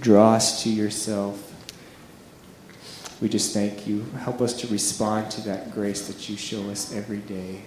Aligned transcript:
draw 0.00 0.34
us 0.34 0.62
to 0.62 0.70
yourself. 0.70 1.46
We 3.20 3.28
just 3.28 3.52
thank 3.52 3.86
you. 3.86 4.02
Help 4.18 4.40
us 4.40 4.54
to 4.54 4.66
respond 4.68 5.30
to 5.32 5.42
that 5.42 5.72
grace 5.72 6.08
that 6.08 6.28
you 6.28 6.36
show 6.36 6.70
us 6.70 6.94
every 6.94 7.18
day. 7.18 7.60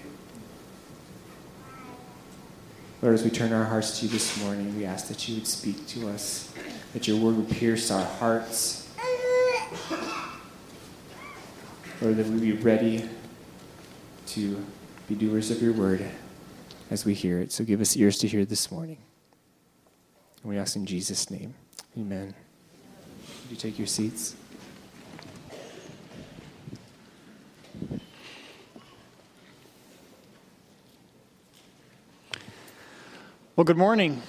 Lord, 3.03 3.13
as 3.13 3.23
we 3.23 3.29
turn 3.29 3.53
our 3.53 3.65
hearts 3.65 3.99
to 3.99 4.05
you 4.05 4.11
this 4.11 4.41
morning, 4.41 4.75
we 4.77 4.85
ask 4.85 5.07
that 5.09 5.27
you 5.27 5.35
would 5.35 5.45
speak 5.45 5.85
to 5.87 6.09
us, 6.09 6.51
that 6.93 7.07
your 7.07 7.17
word 7.17 7.35
would 7.35 7.49
pierce 7.49 7.91
our 7.91 8.05
hearts. 8.05 8.89
Lord, 12.01 12.17
that 12.17 12.25
we 12.27 12.39
be 12.39 12.53
ready 12.53 13.07
to 14.27 14.65
be 15.07 15.15
doers 15.15 15.51
of 15.51 15.61
your 15.61 15.73
word 15.73 16.03
as 16.89 17.05
we 17.05 17.13
hear 17.13 17.39
it. 17.39 17.51
So 17.51 17.63
give 17.63 17.81
us 17.81 17.95
ears 17.95 18.17
to 18.19 18.27
hear 18.27 18.45
this 18.45 18.71
morning. 18.71 18.97
And 20.41 20.49
we 20.49 20.57
ask 20.57 20.75
in 20.75 20.85
Jesus' 20.85 21.29
name. 21.29 21.53
Amen. 21.95 22.33
Would 23.43 23.51
you 23.51 23.55
take 23.55 23.77
your 23.77 23.85
seats? 23.85 24.35
Well, 33.55 33.63
good 33.63 33.77
morning. 33.77 34.23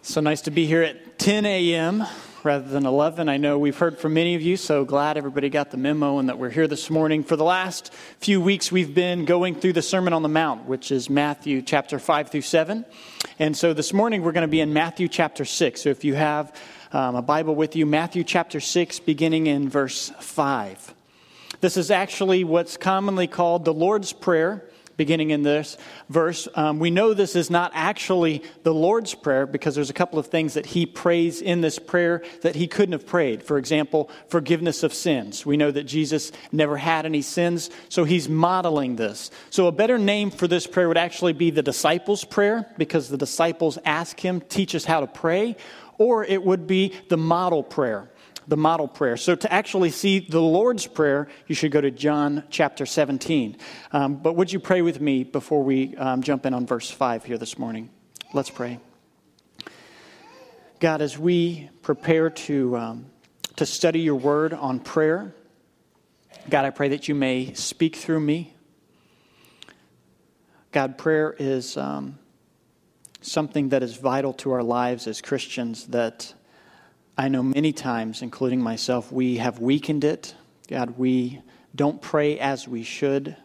So 0.00 0.22
nice 0.22 0.40
to 0.42 0.50
be 0.50 0.64
here 0.64 0.82
at 0.82 1.18
10 1.18 1.44
a.m. 1.44 2.06
rather 2.44 2.68
than 2.68 2.86
11. 2.86 3.28
I 3.28 3.36
know 3.36 3.58
we've 3.58 3.76
heard 3.76 3.98
from 3.98 4.14
many 4.14 4.34
of 4.34 4.42
you, 4.42 4.56
so 4.56 4.84
glad 4.84 5.16
everybody 5.16 5.48
got 5.48 5.70
the 5.70 5.76
memo 5.76 6.18
and 6.18 6.28
that 6.28 6.38
we're 6.38 6.50
here 6.50 6.68
this 6.68 6.90
morning. 6.90 7.24
For 7.24 7.36
the 7.36 7.44
last 7.44 7.92
few 8.20 8.40
weeks, 8.40 8.70
we've 8.70 8.94
been 8.94 9.24
going 9.24 9.54
through 9.54 9.72
the 9.72 9.82
Sermon 9.82 10.12
on 10.12 10.22
the 10.22 10.28
Mount, 10.28 10.66
which 10.66 10.92
is 10.92 11.10
Matthew 11.10 11.62
chapter 11.62 11.98
5 11.98 12.30
through 12.30 12.42
7. 12.42 12.84
And 13.38 13.56
so 13.56 13.72
this 13.72 13.92
morning, 13.92 14.22
we're 14.22 14.32
going 14.32 14.42
to 14.42 14.48
be 14.48 14.60
in 14.60 14.72
Matthew 14.72 15.08
chapter 15.08 15.44
6. 15.44 15.82
So 15.82 15.88
if 15.90 16.04
you 16.04 16.14
have 16.14 16.54
um, 16.92 17.16
a 17.16 17.22
Bible 17.22 17.54
with 17.54 17.74
you, 17.76 17.86
Matthew 17.86 18.24
chapter 18.24 18.60
6, 18.60 19.00
beginning 19.00 19.46
in 19.46 19.68
verse 19.68 20.12
5. 20.20 20.94
This 21.60 21.76
is 21.76 21.90
actually 21.90 22.44
what's 22.44 22.76
commonly 22.76 23.26
called 23.26 23.64
the 23.64 23.74
Lord's 23.74 24.12
Prayer 24.12 24.64
beginning 24.98 25.30
in 25.30 25.42
this 25.42 25.78
verse. 26.10 26.46
Um, 26.54 26.78
we 26.78 26.90
know 26.90 27.14
this 27.14 27.36
is 27.36 27.50
not 27.50 27.70
actually 27.72 28.42
the 28.64 28.74
Lord's 28.74 29.14
Prayer 29.14 29.46
because 29.46 29.74
there's 29.74 29.88
a 29.88 29.94
couple 29.94 30.18
of 30.18 30.26
things 30.26 30.54
that 30.54 30.66
he 30.66 30.84
prays 30.84 31.40
in 31.40 31.62
this 31.62 31.78
prayer 31.78 32.22
that 32.42 32.56
he 32.56 32.66
couldn't 32.66 32.92
have 32.92 33.06
prayed. 33.06 33.42
For 33.42 33.56
example, 33.56 34.10
forgiveness 34.26 34.82
of 34.82 34.92
sins. 34.92 35.46
We 35.46 35.56
know 35.56 35.70
that 35.70 35.84
Jesus 35.84 36.32
never 36.52 36.76
had 36.76 37.06
any 37.06 37.22
sins, 37.22 37.70
so 37.88 38.04
he's 38.04 38.28
modeling 38.28 38.96
this. 38.96 39.30
So 39.48 39.68
a 39.68 39.72
better 39.72 39.96
name 39.96 40.30
for 40.30 40.48
this 40.48 40.66
prayer 40.66 40.88
would 40.88 40.98
actually 40.98 41.32
be 41.32 41.50
the 41.50 41.62
disciples' 41.62 42.24
prayer 42.24 42.66
because 42.76 43.08
the 43.08 43.16
disciples 43.16 43.78
ask 43.84 44.18
him, 44.18 44.40
teach 44.40 44.74
us 44.74 44.84
how 44.84 45.00
to 45.00 45.06
pray, 45.06 45.56
or 45.96 46.24
it 46.24 46.42
would 46.42 46.66
be 46.66 46.92
the 47.08 47.16
model 47.16 47.62
prayer 47.62 48.10
the 48.48 48.56
model 48.56 48.88
prayer. 48.88 49.16
So, 49.16 49.34
to 49.34 49.52
actually 49.52 49.90
see 49.90 50.18
the 50.20 50.40
Lord's 50.40 50.86
Prayer, 50.86 51.28
you 51.46 51.54
should 51.54 51.70
go 51.70 51.80
to 51.80 51.90
John 51.90 52.44
chapter 52.50 52.86
17. 52.86 53.58
Um, 53.92 54.16
but 54.16 54.34
would 54.34 54.52
you 54.52 54.58
pray 54.58 54.80
with 54.82 55.00
me 55.00 55.22
before 55.22 55.62
we 55.62 55.94
um, 55.96 56.22
jump 56.22 56.46
in 56.46 56.54
on 56.54 56.66
verse 56.66 56.90
5 56.90 57.24
here 57.24 57.36
this 57.36 57.58
morning? 57.58 57.90
Let's 58.32 58.50
pray. 58.50 58.80
God, 60.80 61.02
as 61.02 61.18
we 61.18 61.68
prepare 61.82 62.30
to, 62.30 62.76
um, 62.76 63.06
to 63.56 63.66
study 63.66 64.00
your 64.00 64.14
word 64.14 64.54
on 64.54 64.80
prayer, 64.80 65.34
God, 66.48 66.64
I 66.64 66.70
pray 66.70 66.88
that 66.90 67.08
you 67.08 67.14
may 67.14 67.52
speak 67.52 67.96
through 67.96 68.20
me. 68.20 68.54
God, 70.72 70.96
prayer 70.96 71.34
is 71.38 71.76
um, 71.76 72.18
something 73.20 73.70
that 73.70 73.82
is 73.82 73.96
vital 73.96 74.32
to 74.34 74.52
our 74.52 74.62
lives 74.62 75.06
as 75.06 75.20
Christians 75.20 75.88
that 75.88 76.32
I 77.20 77.26
know 77.26 77.42
many 77.42 77.72
times, 77.72 78.22
including 78.22 78.60
myself, 78.60 79.10
we 79.10 79.38
have 79.38 79.58
weakened 79.58 80.04
it. 80.04 80.36
God, 80.68 80.96
we 80.96 81.42
don't 81.74 82.00
pray 82.00 82.38
as 82.38 82.68
we 82.68 82.84
should. 82.84 83.36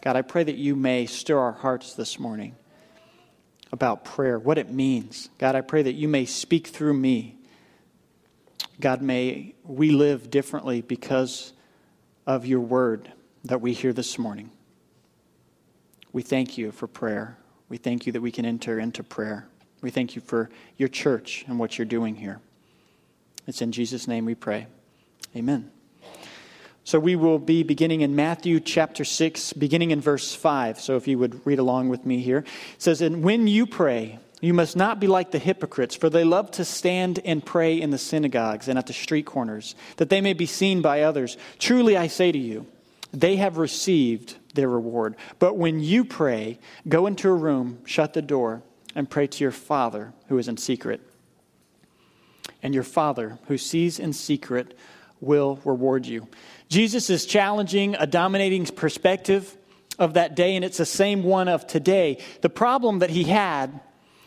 God, 0.00 0.16
I 0.16 0.22
pray 0.22 0.42
that 0.42 0.56
you 0.56 0.74
may 0.74 1.04
stir 1.04 1.38
our 1.38 1.52
hearts 1.52 1.92
this 1.92 2.18
morning 2.18 2.54
about 3.72 4.06
prayer, 4.06 4.38
what 4.38 4.56
it 4.56 4.70
means. 4.70 5.28
God, 5.36 5.54
I 5.54 5.60
pray 5.60 5.82
that 5.82 5.92
you 5.92 6.08
may 6.08 6.24
speak 6.24 6.68
through 6.68 6.94
me. 6.94 7.36
God, 8.80 9.02
may 9.02 9.54
we 9.64 9.90
live 9.90 10.30
differently 10.30 10.80
because 10.80 11.52
of 12.26 12.46
your 12.46 12.60
word 12.60 13.12
that 13.44 13.60
we 13.60 13.74
hear 13.74 13.92
this 13.92 14.18
morning. 14.18 14.50
We 16.10 16.22
thank 16.22 16.56
you 16.56 16.72
for 16.72 16.86
prayer. 16.86 17.36
We 17.68 17.76
thank 17.76 18.06
you 18.06 18.12
that 18.12 18.22
we 18.22 18.32
can 18.32 18.46
enter 18.46 18.78
into 18.78 19.02
prayer. 19.02 19.46
We 19.82 19.90
thank 19.90 20.16
you 20.16 20.22
for 20.22 20.48
your 20.78 20.88
church 20.88 21.44
and 21.46 21.58
what 21.58 21.76
you're 21.76 21.84
doing 21.84 22.14
here. 22.14 22.40
It's 23.46 23.62
in 23.62 23.72
Jesus' 23.72 24.08
name 24.08 24.24
we 24.24 24.34
pray. 24.34 24.66
Amen. 25.36 25.70
So 26.86 26.98
we 27.00 27.16
will 27.16 27.38
be 27.38 27.62
beginning 27.62 28.02
in 28.02 28.14
Matthew 28.14 28.60
chapter 28.60 29.04
6, 29.04 29.54
beginning 29.54 29.90
in 29.90 30.02
verse 30.02 30.34
5. 30.34 30.80
So 30.80 30.96
if 30.96 31.08
you 31.08 31.18
would 31.18 31.46
read 31.46 31.58
along 31.58 31.88
with 31.88 32.04
me 32.04 32.20
here. 32.20 32.38
It 32.38 32.82
says, 32.82 33.00
And 33.00 33.22
when 33.22 33.46
you 33.46 33.66
pray, 33.66 34.18
you 34.42 34.52
must 34.52 34.76
not 34.76 35.00
be 35.00 35.06
like 35.06 35.30
the 35.30 35.38
hypocrites, 35.38 35.96
for 35.96 36.10
they 36.10 36.24
love 36.24 36.50
to 36.52 36.64
stand 36.64 37.20
and 37.24 37.44
pray 37.44 37.80
in 37.80 37.88
the 37.88 37.96
synagogues 37.96 38.68
and 38.68 38.78
at 38.78 38.86
the 38.86 38.92
street 38.92 39.24
corners, 39.24 39.74
that 39.96 40.10
they 40.10 40.20
may 40.20 40.34
be 40.34 40.44
seen 40.44 40.82
by 40.82 41.02
others. 41.02 41.38
Truly 41.58 41.96
I 41.96 42.08
say 42.08 42.30
to 42.30 42.38
you, 42.38 42.66
they 43.12 43.36
have 43.36 43.56
received 43.56 44.36
their 44.52 44.68
reward. 44.68 45.16
But 45.38 45.56
when 45.56 45.80
you 45.80 46.04
pray, 46.04 46.58
go 46.86 47.06
into 47.06 47.30
a 47.30 47.34
room, 47.34 47.78
shut 47.86 48.12
the 48.12 48.20
door, 48.20 48.62
and 48.94 49.08
pray 49.08 49.26
to 49.26 49.42
your 49.42 49.52
Father 49.52 50.12
who 50.28 50.36
is 50.36 50.48
in 50.48 50.58
secret 50.58 51.00
and 52.64 52.74
your 52.74 52.82
Father, 52.82 53.38
who 53.46 53.58
sees 53.58 54.00
in 54.00 54.14
secret, 54.14 54.76
will 55.20 55.60
reward 55.64 56.06
you. 56.06 56.26
Jesus 56.68 57.10
is 57.10 57.26
challenging 57.26 57.94
a 57.96 58.06
dominating 58.06 58.64
perspective 58.64 59.56
of 59.98 60.14
that 60.14 60.34
day, 60.34 60.56
and 60.56 60.64
it's 60.64 60.78
the 60.78 60.86
same 60.86 61.22
one 61.22 61.46
of 61.46 61.66
today. 61.66 62.18
The 62.40 62.48
problem 62.48 63.00
that 63.00 63.10
he 63.10 63.24
had, 63.24 63.80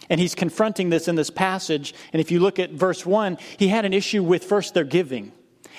and 0.08 0.20
he's 0.20 0.36
confronting 0.36 0.92
this 0.92 1.08
in 1.08 1.16
this 1.16 1.32
passage, 1.32 1.96
and 2.14 2.22
if 2.22 2.30
you 2.30 2.40
look 2.40 2.60
at 2.60 2.72
verse 2.72 3.06
1, 3.06 3.40
he 3.58 3.70
had 3.70 3.86
an 3.86 3.94
issue 3.94 4.24
with 4.24 4.46
first 4.46 4.76
their 4.76 4.86
giving. 4.86 5.34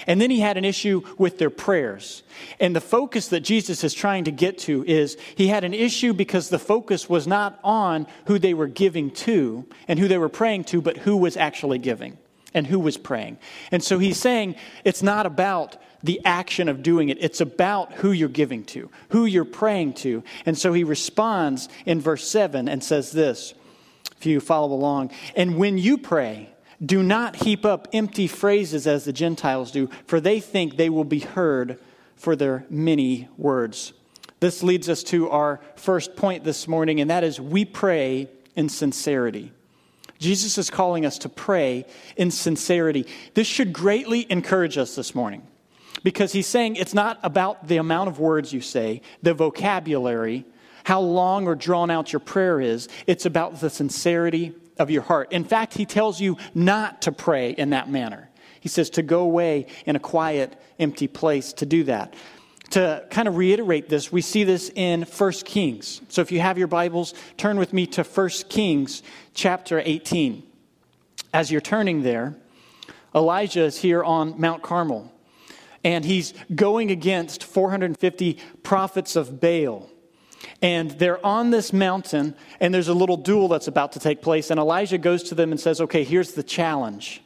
And 0.07 0.21
then 0.21 0.31
he 0.31 0.41
had 0.41 0.57
an 0.57 0.65
issue 0.65 1.03
with 1.17 1.39
their 1.39 1.51
prayers. 1.51 2.23
And 2.61 2.75
the 2.75 2.81
focus 2.81 3.29
that 3.29 3.41
Jesus 3.41 3.83
is 3.83 3.95
trying 3.95 4.25
to 4.25 4.31
get 4.31 4.59
to 4.59 4.85
is 4.85 5.17
he 5.37 5.49
had 5.49 5.65
an 5.65 5.75
issue 5.75 6.13
because 6.13 6.49
the 6.49 6.59
focus 6.59 7.09
was 7.09 7.27
not 7.27 7.59
on 7.65 8.07
who 8.27 8.39
they 8.39 8.55
were 8.55 8.69
giving 8.69 9.11
to 9.13 9.67
and 9.89 9.99
who 9.99 10.07
they 10.07 10.19
were 10.19 10.29
praying 10.29 10.65
to, 10.65 10.81
but 10.81 10.99
who 10.99 11.17
was 11.17 11.37
actually 11.37 11.79
giving 11.79 12.19
and 12.55 12.67
who 12.67 12.79
was 12.79 12.97
praying. 12.97 13.39
And 13.71 13.83
so 13.83 13.99
he's 13.99 14.19
saying 14.19 14.57
it's 14.85 15.03
not 15.03 15.27
about 15.27 15.77
the 16.03 16.21
action 16.25 16.69
of 16.69 16.83
doing 16.83 17.09
it, 17.09 17.19
it's 17.21 17.41
about 17.41 17.93
who 17.95 18.13
you're 18.13 18.29
giving 18.29 18.65
to, 18.65 18.89
who 19.11 19.25
you're 19.25 19.45
praying 19.45 19.95
to. 19.95 20.23
And 20.47 20.57
so 20.57 20.73
he 20.73 20.85
responds 20.85 21.69
in 21.87 22.01
verse 22.01 22.27
7 22.29 22.69
and 22.69 22.83
says 22.83 23.11
this 23.11 23.55
if 24.17 24.27
you 24.27 24.41
follow 24.41 24.73
along. 24.75 25.11
And 25.37 25.57
when 25.57 25.79
you 25.79 25.99
pray, 25.99 26.51
do 26.85 27.03
not 27.03 27.37
heap 27.37 27.65
up 27.65 27.89
empty 27.93 28.27
phrases 28.27 28.87
as 28.87 29.05
the 29.05 29.13
Gentiles 29.13 29.71
do, 29.71 29.89
for 30.07 30.21
they 30.21 30.41
think 30.41 30.77
they 30.77 30.91
will 30.91 31.05
be 31.05 31.21
heard 31.21 31.79
for 32.17 32.37
their 32.37 32.65
many 32.71 33.29
words. 33.37 33.93
This 34.41 34.63
leads 34.63 34.89
us 34.89 35.03
to 35.05 35.31
our 35.31 35.61
first 35.75 36.15
point 36.15 36.45
this 36.45 36.69
morning, 36.69 37.01
and 37.01 37.11
that 37.11 37.25
is 37.25 37.41
we 37.41 37.65
pray 37.65 38.29
in 38.55 38.69
sincerity. 38.69 39.53
Jesus 40.19 40.59
is 40.59 40.71
calling 40.71 41.07
us 41.07 41.19
to 41.19 41.29
pray 41.29 41.87
in 42.17 42.31
sincerity. 42.31 43.07
This 43.35 43.47
should 43.47 43.73
greatly 43.73 44.27
encourage 44.31 44.77
us 44.77 44.95
this 44.97 45.15
morning 45.15 45.47
because 46.03 46.33
he's 46.33 46.47
saying 46.47 46.77
it's 46.77 46.95
not 46.95 47.19
about 47.23 47.69
the 47.69 47.77
amount 47.77 48.09
of 48.09 48.19
words 48.19 48.53
you 48.53 48.61
say, 48.61 49.03
the 49.23 49.35
vocabulary, 49.35 50.45
how 50.85 51.01
long 51.01 51.47
or 51.47 51.55
drawn 51.55 51.91
out 51.91 52.13
your 52.13 52.21
prayer 52.21 52.61
is. 52.61 52.89
It's 53.07 53.27
about 53.27 53.61
the 53.61 53.71
sincerity 53.71 54.55
of 54.79 54.91
your 54.91 55.03
heart. 55.03 55.33
In 55.33 55.45
fact, 55.45 55.75
he 55.75 55.87
tells 55.87 56.21
you 56.21 56.37
not 56.55 57.03
to 57.03 57.13
pray 57.13 57.51
in 57.51 57.71
that 57.71 57.91
manner. 57.91 58.29
He 58.61 58.69
says 58.69 58.91
to 58.91 59.03
go 59.03 59.21
away 59.21 59.67
in 59.87 59.97
a 59.97 60.01
quiet, 60.01 60.61
empty 60.79 61.07
place 61.07 61.53
to 61.55 61.67
do 61.67 61.85
that 61.85 62.15
to 62.71 63.05
kind 63.11 63.29
of 63.29 63.37
reiterate 63.37 63.89
this, 63.89 64.13
we 64.13 64.21
see 64.21 64.45
this 64.45 64.71
in 64.75 65.03
1 65.03 65.33
Kings. 65.45 66.01
So 66.09 66.21
if 66.21 66.31
you 66.31 66.41
have 66.41 66.59
your 66.59 66.67
Bibles, 66.67 67.15
turn 67.37 67.59
with 67.59 67.73
me 67.73 67.87
to 67.89 68.03
1 68.03 68.29
Kings 68.49 69.03
chapter 69.35 69.81
18. 69.85 70.43
As 71.33 71.51
you're 71.51 71.61
turning 71.61 72.03
there, 72.03 72.37
Elijah 73.15 73.65
is 73.65 73.79
here 73.79 74.05
on 74.05 74.39
Mount 74.41 74.63
Carmel, 74.63 75.13
and 75.83 76.05
he's 76.05 76.35
going 76.55 76.91
against 76.91 77.45
450 77.45 78.39
prophets 78.63 79.17
of 79.17 79.41
Baal. 79.41 79.89
And 80.61 80.91
they're 80.93 81.25
on 81.25 81.51
this 81.51 81.73
mountain, 81.73 82.35
and 82.61 82.73
there's 82.73 82.89
a 82.89 82.95
little 82.95 83.17
duel 83.17 83.49
that's 83.49 83.69
about 83.69 83.93
to 83.93 84.01
take 84.01 84.23
place. 84.23 84.51
And 84.51 84.61
Elijah 84.61 84.99
goes 84.99 85.23
to 85.25 85.35
them 85.35 85.51
and 85.51 85.61
says, 85.61 85.81
Okay, 85.81 86.05
here's 86.05 86.33
the 86.33 86.43
challenge. 86.43 87.23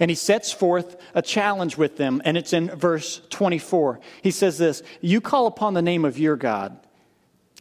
And 0.00 0.10
he 0.10 0.14
sets 0.14 0.52
forth 0.52 0.96
a 1.14 1.22
challenge 1.22 1.76
with 1.76 1.96
them, 1.96 2.22
and 2.24 2.36
it's 2.36 2.52
in 2.52 2.68
verse 2.70 3.20
24. 3.30 4.00
He 4.22 4.30
says 4.30 4.58
this 4.58 4.82
You 5.00 5.20
call 5.20 5.46
upon 5.46 5.74
the 5.74 5.82
name 5.82 6.04
of 6.04 6.18
your 6.18 6.36
God, 6.36 6.78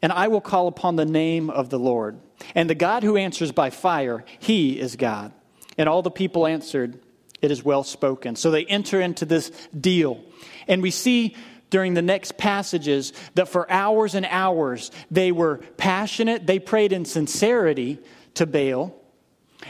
and 0.02 0.12
I 0.12 0.28
will 0.28 0.42
call 0.42 0.68
upon 0.68 0.96
the 0.96 1.06
name 1.06 1.50
of 1.50 1.70
the 1.70 1.80
Lord. 1.80 2.20
And 2.54 2.70
the 2.70 2.76
God 2.76 3.04
who 3.04 3.18
answers 3.18 3.52
by 3.52 3.72
fire, 3.72 4.24
he 4.40 4.80
is 4.80 4.96
God. 4.96 5.34
And 5.78 5.90
all 5.90 6.02
the 6.02 6.12
people 6.12 6.46
answered, 6.46 7.00
It 7.42 7.52
is 7.52 7.64
well 7.64 7.84
spoken. 7.84 8.36
So 8.36 8.52
they 8.52 8.66
enter 8.66 9.02
into 9.02 9.26
this 9.26 9.50
deal. 9.80 10.24
And 10.68 10.82
we 10.82 10.92
see 10.92 11.36
during 11.70 11.94
the 11.94 12.02
next 12.02 12.38
passages 12.38 13.14
that 13.36 13.50
for 13.50 13.70
hours 13.72 14.16
and 14.16 14.26
hours 14.26 14.92
they 15.12 15.32
were 15.32 15.58
passionate, 15.78 16.48
they 16.48 16.60
prayed 16.60 16.94
in 16.94 17.06
sincerity 17.06 18.00
to 18.36 18.46
Baal. 18.46 18.96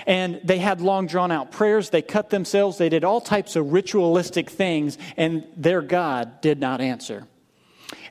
And 0.05 0.41
they 0.43 0.57
had 0.57 0.81
long 0.81 1.07
drawn 1.07 1.31
out 1.31 1.51
prayers. 1.51 1.89
They 1.89 2.01
cut 2.01 2.29
themselves. 2.29 2.77
They 2.77 2.89
did 2.89 3.03
all 3.03 3.21
types 3.21 3.55
of 3.55 3.71
ritualistic 3.71 4.49
things, 4.49 4.97
and 5.15 5.45
their 5.55 5.81
God 5.81 6.41
did 6.41 6.59
not 6.59 6.81
answer. 6.81 7.27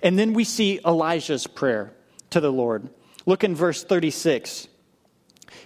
And 0.03 0.19
then 0.19 0.33
we 0.33 0.45
see 0.45 0.81
Elijah's 0.85 1.47
prayer 1.47 1.93
to 2.31 2.41
the 2.41 2.53
Lord. 2.53 2.89
Look 3.27 3.45
in 3.45 3.55
verse 3.55 3.85
36. 3.85 4.69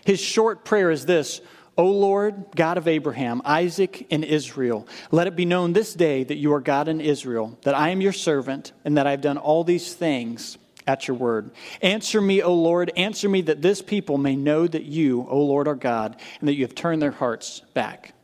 His 0.04 0.20
short 0.20 0.64
prayer 0.64 0.90
is 0.90 1.06
this 1.06 1.40
O 1.76 1.86
Lord, 1.86 2.44
God 2.54 2.76
of 2.76 2.88
Abraham, 2.88 3.40
Isaac, 3.44 4.06
and 4.10 4.24
Israel, 4.24 4.86
let 5.10 5.26
it 5.26 5.36
be 5.36 5.44
known 5.44 5.72
this 5.72 5.94
day 5.94 6.24
that 6.24 6.36
you 6.36 6.52
are 6.52 6.60
God 6.60 6.88
in 6.88 7.00
Israel, 7.00 7.58
that 7.62 7.74
I 7.74 7.90
am 7.90 8.00
your 8.00 8.12
servant, 8.12 8.72
and 8.84 8.98
that 8.98 9.06
I 9.06 9.12
have 9.12 9.20
done 9.20 9.38
all 9.38 9.64
these 9.64 9.94
things 9.94 10.58
at 10.86 11.08
your 11.08 11.16
word. 11.16 11.50
Answer 11.82 12.20
me, 12.20 12.42
O 12.42 12.54
Lord, 12.54 12.90
answer 12.96 13.28
me 13.28 13.42
that 13.42 13.62
this 13.62 13.82
people 13.82 14.18
may 14.18 14.36
know 14.36 14.66
that 14.66 14.84
you, 14.84 15.26
O 15.28 15.40
Lord, 15.40 15.68
are 15.68 15.74
God, 15.74 16.16
and 16.40 16.48
that 16.48 16.54
you 16.54 16.64
have 16.64 16.74
turned 16.74 17.02
their 17.02 17.10
hearts 17.10 17.60
back. 17.74 18.14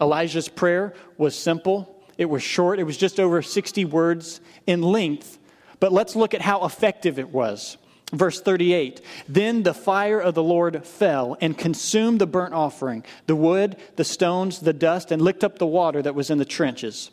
Elijah's 0.00 0.48
prayer 0.48 0.94
was 1.16 1.36
simple, 1.36 2.02
it 2.16 2.26
was 2.26 2.42
short, 2.42 2.78
it 2.78 2.84
was 2.84 2.96
just 2.96 3.18
over 3.18 3.42
60 3.42 3.84
words 3.84 4.40
in 4.66 4.82
length, 4.82 5.38
but 5.80 5.92
let's 5.92 6.16
look 6.16 6.34
at 6.34 6.40
how 6.40 6.64
effective 6.64 7.18
it 7.18 7.30
was. 7.30 7.76
Verse 8.12 8.40
38 8.40 9.02
Then 9.28 9.62
the 9.62 9.74
fire 9.74 10.20
of 10.20 10.34
the 10.34 10.42
Lord 10.42 10.84
fell 10.86 11.36
and 11.40 11.58
consumed 11.58 12.20
the 12.20 12.26
burnt 12.26 12.54
offering, 12.54 13.04
the 13.26 13.36
wood, 13.36 13.76
the 13.96 14.04
stones, 14.04 14.60
the 14.60 14.72
dust, 14.72 15.12
and 15.12 15.20
licked 15.20 15.44
up 15.44 15.58
the 15.58 15.66
water 15.66 16.00
that 16.00 16.14
was 16.14 16.30
in 16.30 16.38
the 16.38 16.44
trenches. 16.44 17.10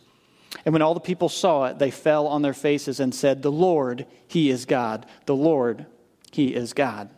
And 0.64 0.74
when 0.74 0.82
all 0.82 0.94
the 0.94 1.00
people 1.00 1.30
saw 1.30 1.66
it, 1.66 1.80
they 1.80 1.92
fell 1.92 2.28
on 2.28 2.42
their 2.42 2.54
faces 2.54 3.00
and 3.00 3.14
said, 3.14 3.42
The 3.42 3.52
Lord, 3.52 4.06
He 4.28 4.50
is 4.50 4.66
God. 4.66 5.06
The 5.26 5.36
Lord, 5.36 5.86
He 6.32 6.56
is 6.56 6.74
God. 6.74 7.10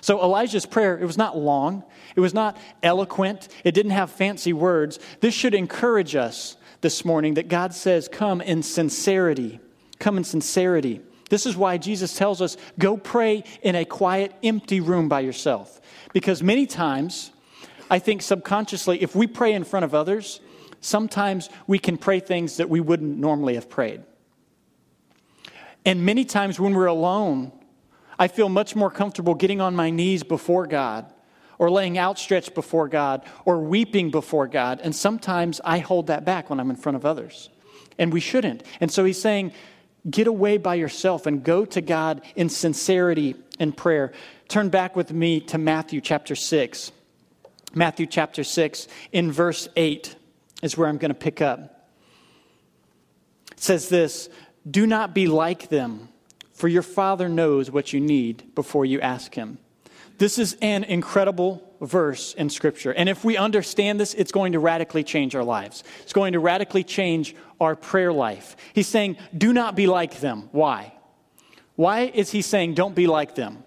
So 0.00 0.20
Elijah's 0.22 0.66
prayer, 0.66 0.98
it 0.98 1.04
was 1.04 1.18
not 1.18 1.36
long, 1.36 1.84
it 2.16 2.20
was 2.20 2.34
not 2.34 2.56
eloquent, 2.82 3.48
it 3.62 3.72
didn't 3.72 3.92
have 3.92 4.10
fancy 4.10 4.52
words. 4.52 4.98
This 5.20 5.34
should 5.34 5.54
encourage 5.54 6.16
us 6.16 6.56
this 6.80 7.04
morning 7.04 7.34
that 7.34 7.48
God 7.48 7.72
says, 7.74 8.08
Come 8.08 8.40
in 8.40 8.62
sincerity. 8.62 9.60
Come 9.98 10.16
in 10.16 10.24
sincerity. 10.24 11.00
This 11.30 11.46
is 11.46 11.56
why 11.56 11.78
Jesus 11.78 12.14
tells 12.14 12.42
us 12.42 12.58
go 12.78 12.98
pray 12.98 13.44
in 13.62 13.74
a 13.74 13.86
quiet, 13.86 14.34
empty 14.42 14.80
room 14.80 15.08
by 15.08 15.20
yourself. 15.20 15.80
Because 16.12 16.42
many 16.42 16.66
times, 16.66 17.30
I 17.90 18.00
think 18.00 18.20
subconsciously, 18.20 19.02
if 19.02 19.14
we 19.14 19.26
pray 19.26 19.54
in 19.54 19.64
front 19.64 19.84
of 19.84 19.94
others, 19.94 20.40
sometimes 20.82 21.48
we 21.66 21.78
can 21.78 21.96
pray 21.96 22.20
things 22.20 22.58
that 22.58 22.68
we 22.68 22.80
wouldn't 22.80 23.18
normally 23.18 23.54
have 23.54 23.70
prayed. 23.70 24.02
And 25.86 26.04
many 26.04 26.26
times 26.26 26.60
when 26.60 26.74
we're 26.74 26.86
alone, 26.86 27.52
I 28.18 28.28
feel 28.28 28.50
much 28.50 28.76
more 28.76 28.90
comfortable 28.90 29.34
getting 29.34 29.60
on 29.60 29.74
my 29.74 29.88
knees 29.88 30.22
before 30.22 30.66
God 30.66 31.10
or 31.58 31.70
laying 31.70 31.98
outstretched 31.98 32.54
before 32.54 32.88
God 32.88 33.24
or 33.44 33.58
weeping 33.58 34.10
before 34.10 34.46
God. 34.46 34.80
And 34.82 34.94
sometimes 34.94 35.60
I 35.64 35.78
hold 35.78 36.08
that 36.08 36.24
back 36.24 36.50
when 36.50 36.60
I'm 36.60 36.70
in 36.70 36.76
front 36.76 36.96
of 36.96 37.06
others. 37.06 37.48
And 37.98 38.12
we 38.12 38.20
shouldn't. 38.20 38.62
And 38.80 38.90
so 38.90 39.04
he's 39.04 39.20
saying, 39.20 39.52
Get 40.10 40.26
away 40.26 40.56
by 40.56 40.74
yourself 40.74 41.26
and 41.26 41.44
go 41.44 41.64
to 41.66 41.80
God 41.80 42.22
in 42.34 42.48
sincerity 42.48 43.36
and 43.60 43.76
prayer. 43.76 44.12
Turn 44.48 44.68
back 44.68 44.96
with 44.96 45.12
me 45.12 45.38
to 45.42 45.58
Matthew 45.58 46.00
chapter 46.00 46.34
6. 46.34 46.90
Matthew 47.74 48.06
chapter 48.06 48.44
6, 48.44 48.88
in 49.12 49.32
verse 49.32 49.68
8, 49.76 50.16
is 50.62 50.76
where 50.78 50.88
I'm 50.88 50.98
going 50.98 51.10
to 51.10 51.14
pick 51.14 51.42
up. 51.42 51.90
It 53.50 53.60
says 53.60 53.88
this 53.88 54.30
Do 54.68 54.86
not 54.86 55.14
be 55.14 55.26
like 55.26 55.68
them, 55.68 56.08
for 56.52 56.68
your 56.68 56.82
Father 56.82 57.28
knows 57.28 57.70
what 57.70 57.92
you 57.92 58.00
need 58.00 58.54
before 58.54 58.86
you 58.86 59.00
ask 59.00 59.34
Him. 59.34 59.58
This 60.18 60.38
is 60.38 60.56
an 60.62 60.84
incredible 60.84 61.68
verse 61.80 62.34
in 62.34 62.48
Scripture. 62.48 62.92
And 62.92 63.08
if 63.08 63.24
we 63.24 63.36
understand 63.36 63.98
this, 63.98 64.14
it's 64.14 64.30
going 64.30 64.52
to 64.52 64.60
radically 64.60 65.02
change 65.02 65.34
our 65.34 65.42
lives. 65.42 65.82
It's 66.02 66.12
going 66.12 66.34
to 66.34 66.38
radically 66.38 66.84
change 66.84 67.34
our 67.60 67.74
prayer 67.74 68.12
life. 68.12 68.56
He's 68.72 68.86
saying, 68.86 69.16
do 69.36 69.52
not 69.52 69.74
be 69.74 69.86
like 69.86 70.20
them. 70.20 70.48
Why? 70.52 70.92
Why 71.74 72.02
is 72.02 72.30
he 72.30 72.42
saying, 72.42 72.74
don't 72.74 72.94
be 72.94 73.06
like 73.06 73.34
them? 73.34 73.64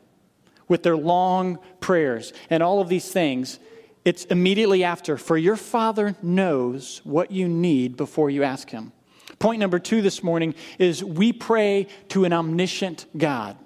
With 0.68 0.84
their 0.84 0.98
long 0.98 1.60
prayers 1.80 2.34
and 2.50 2.64
all 2.64 2.80
of 2.80 2.88
these 2.88 3.12
things, 3.12 3.60
it's 4.06 4.26
immediately 4.26 4.84
after, 4.84 5.18
for 5.18 5.38
your 5.38 5.58
Father 5.58 6.16
knows 6.22 7.02
what 7.04 7.32
you 7.32 7.50
need 7.50 7.98
before 7.98 8.30
you 8.30 8.44
ask 8.44 8.70
Him. 8.70 8.94
Point 9.40 9.60
number 9.60 9.80
two 9.80 10.02
this 10.02 10.24
morning 10.24 10.56
is 10.80 11.04
we 11.04 11.34
pray 11.34 11.88
to 12.10 12.24
an 12.24 12.32
omniscient 12.32 13.06
God 13.18 13.58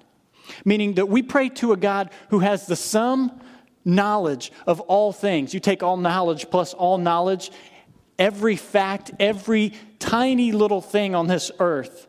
meaning 0.64 0.94
that 0.94 1.08
we 1.08 1.22
pray 1.22 1.48
to 1.48 1.72
a 1.72 1.76
God 1.76 2.10
who 2.30 2.40
has 2.40 2.66
the 2.66 2.76
sum 2.76 3.40
knowledge 3.84 4.52
of 4.66 4.80
all 4.80 5.12
things. 5.12 5.54
You 5.54 5.60
take 5.60 5.82
all 5.82 5.96
knowledge 5.96 6.50
plus 6.50 6.74
all 6.74 6.98
knowledge, 6.98 7.50
every 8.18 8.56
fact, 8.56 9.12
every 9.18 9.72
tiny 9.98 10.52
little 10.52 10.80
thing 10.80 11.14
on 11.14 11.26
this 11.26 11.50
earth 11.58 12.06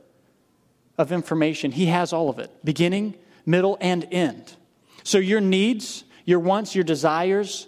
of 0.97 1.11
information, 1.11 1.71
He 1.71 1.87
has 1.87 2.13
all 2.13 2.29
of 2.29 2.39
it 2.39 2.51
beginning, 2.63 3.15
middle, 3.45 3.77
and 3.81 4.07
end. 4.11 4.55
So 5.03 5.17
your 5.17 5.41
needs, 5.41 6.03
your 6.25 6.39
wants, 6.39 6.75
your 6.75 6.83
desires, 6.83 7.67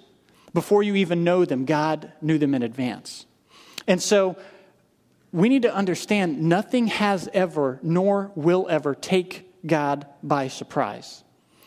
before 0.54 0.84
you 0.84 0.96
even 0.96 1.24
know 1.24 1.46
them, 1.46 1.66
God 1.66 2.12
knew 2.22 2.38
them 2.38 2.54
in 2.54 2.64
advance. 2.64 3.26
And 3.88 4.02
so 4.02 4.38
we 5.32 5.50
need 5.50 5.64
to 5.64 5.74
understand 5.74 6.42
nothing 6.42 6.88
has 6.88 7.28
ever, 7.34 7.80
nor 7.82 8.32
will 8.36 8.68
ever, 8.70 8.94
take 8.94 9.50
God 9.66 10.06
by 10.22 10.48
surprise. 10.48 11.24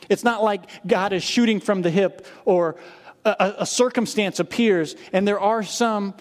It's 0.08 0.24
not 0.24 0.42
like 0.42 0.86
God 0.86 1.12
is 1.12 1.24
shooting 1.24 1.60
from 1.60 1.82
the 1.82 1.90
hip 1.90 2.26
or 2.44 2.76
a, 3.24 3.54
a, 3.58 3.66
circumstance 3.66 4.38
appears, 4.38 4.94
and 5.12 5.26
there 5.26 5.40
are 5.40 5.64
some 5.64 6.14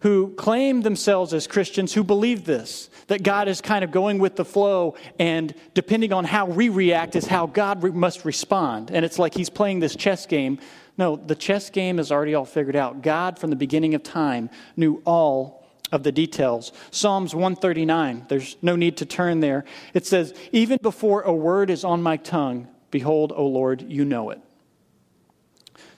who 0.00 0.32
claim 0.34 0.82
themselves 0.82 1.34
as 1.34 1.46
Christians 1.46 1.92
who 1.92 2.04
believe 2.04 2.44
this 2.44 2.88
that 3.08 3.22
God 3.22 3.48
is 3.48 3.60
kind 3.60 3.84
of 3.84 3.90
going 3.90 4.20
with 4.20 4.36
the 4.36 4.44
flow, 4.44 4.94
and 5.18 5.52
depending 5.74 6.12
on 6.12 6.24
how 6.24 6.46
we 6.46 6.68
react, 6.68 7.16
is 7.16 7.26
how 7.26 7.46
God 7.46 7.82
re- 7.82 7.90
must 7.90 8.24
respond. 8.24 8.90
And 8.92 9.04
it's 9.04 9.18
like 9.18 9.34
he's 9.34 9.50
playing 9.50 9.80
this 9.80 9.96
chess 9.96 10.26
game. 10.26 10.60
No, 10.98 11.16
the 11.16 11.34
chess 11.34 11.70
game 11.70 11.98
is 11.98 12.12
already 12.12 12.34
all 12.34 12.44
figured 12.44 12.76
out. 12.76 13.02
God, 13.02 13.38
from 13.38 13.50
the 13.50 13.56
beginning 13.56 13.94
of 13.94 14.02
time, 14.02 14.50
knew 14.76 15.02
all 15.06 15.66
of 15.90 16.02
the 16.02 16.12
details. 16.12 16.72
Psalms 16.90 17.34
139, 17.34 18.26
there's 18.28 18.56
no 18.62 18.76
need 18.76 18.98
to 18.98 19.06
turn 19.06 19.40
there. 19.40 19.64
It 19.94 20.06
says, 20.06 20.34
Even 20.52 20.78
before 20.82 21.22
a 21.22 21.32
word 21.32 21.70
is 21.70 21.84
on 21.84 22.02
my 22.02 22.16
tongue, 22.16 22.68
behold, 22.90 23.32
O 23.34 23.46
Lord, 23.46 23.82
you 23.82 24.04
know 24.04 24.30
it. 24.30 24.40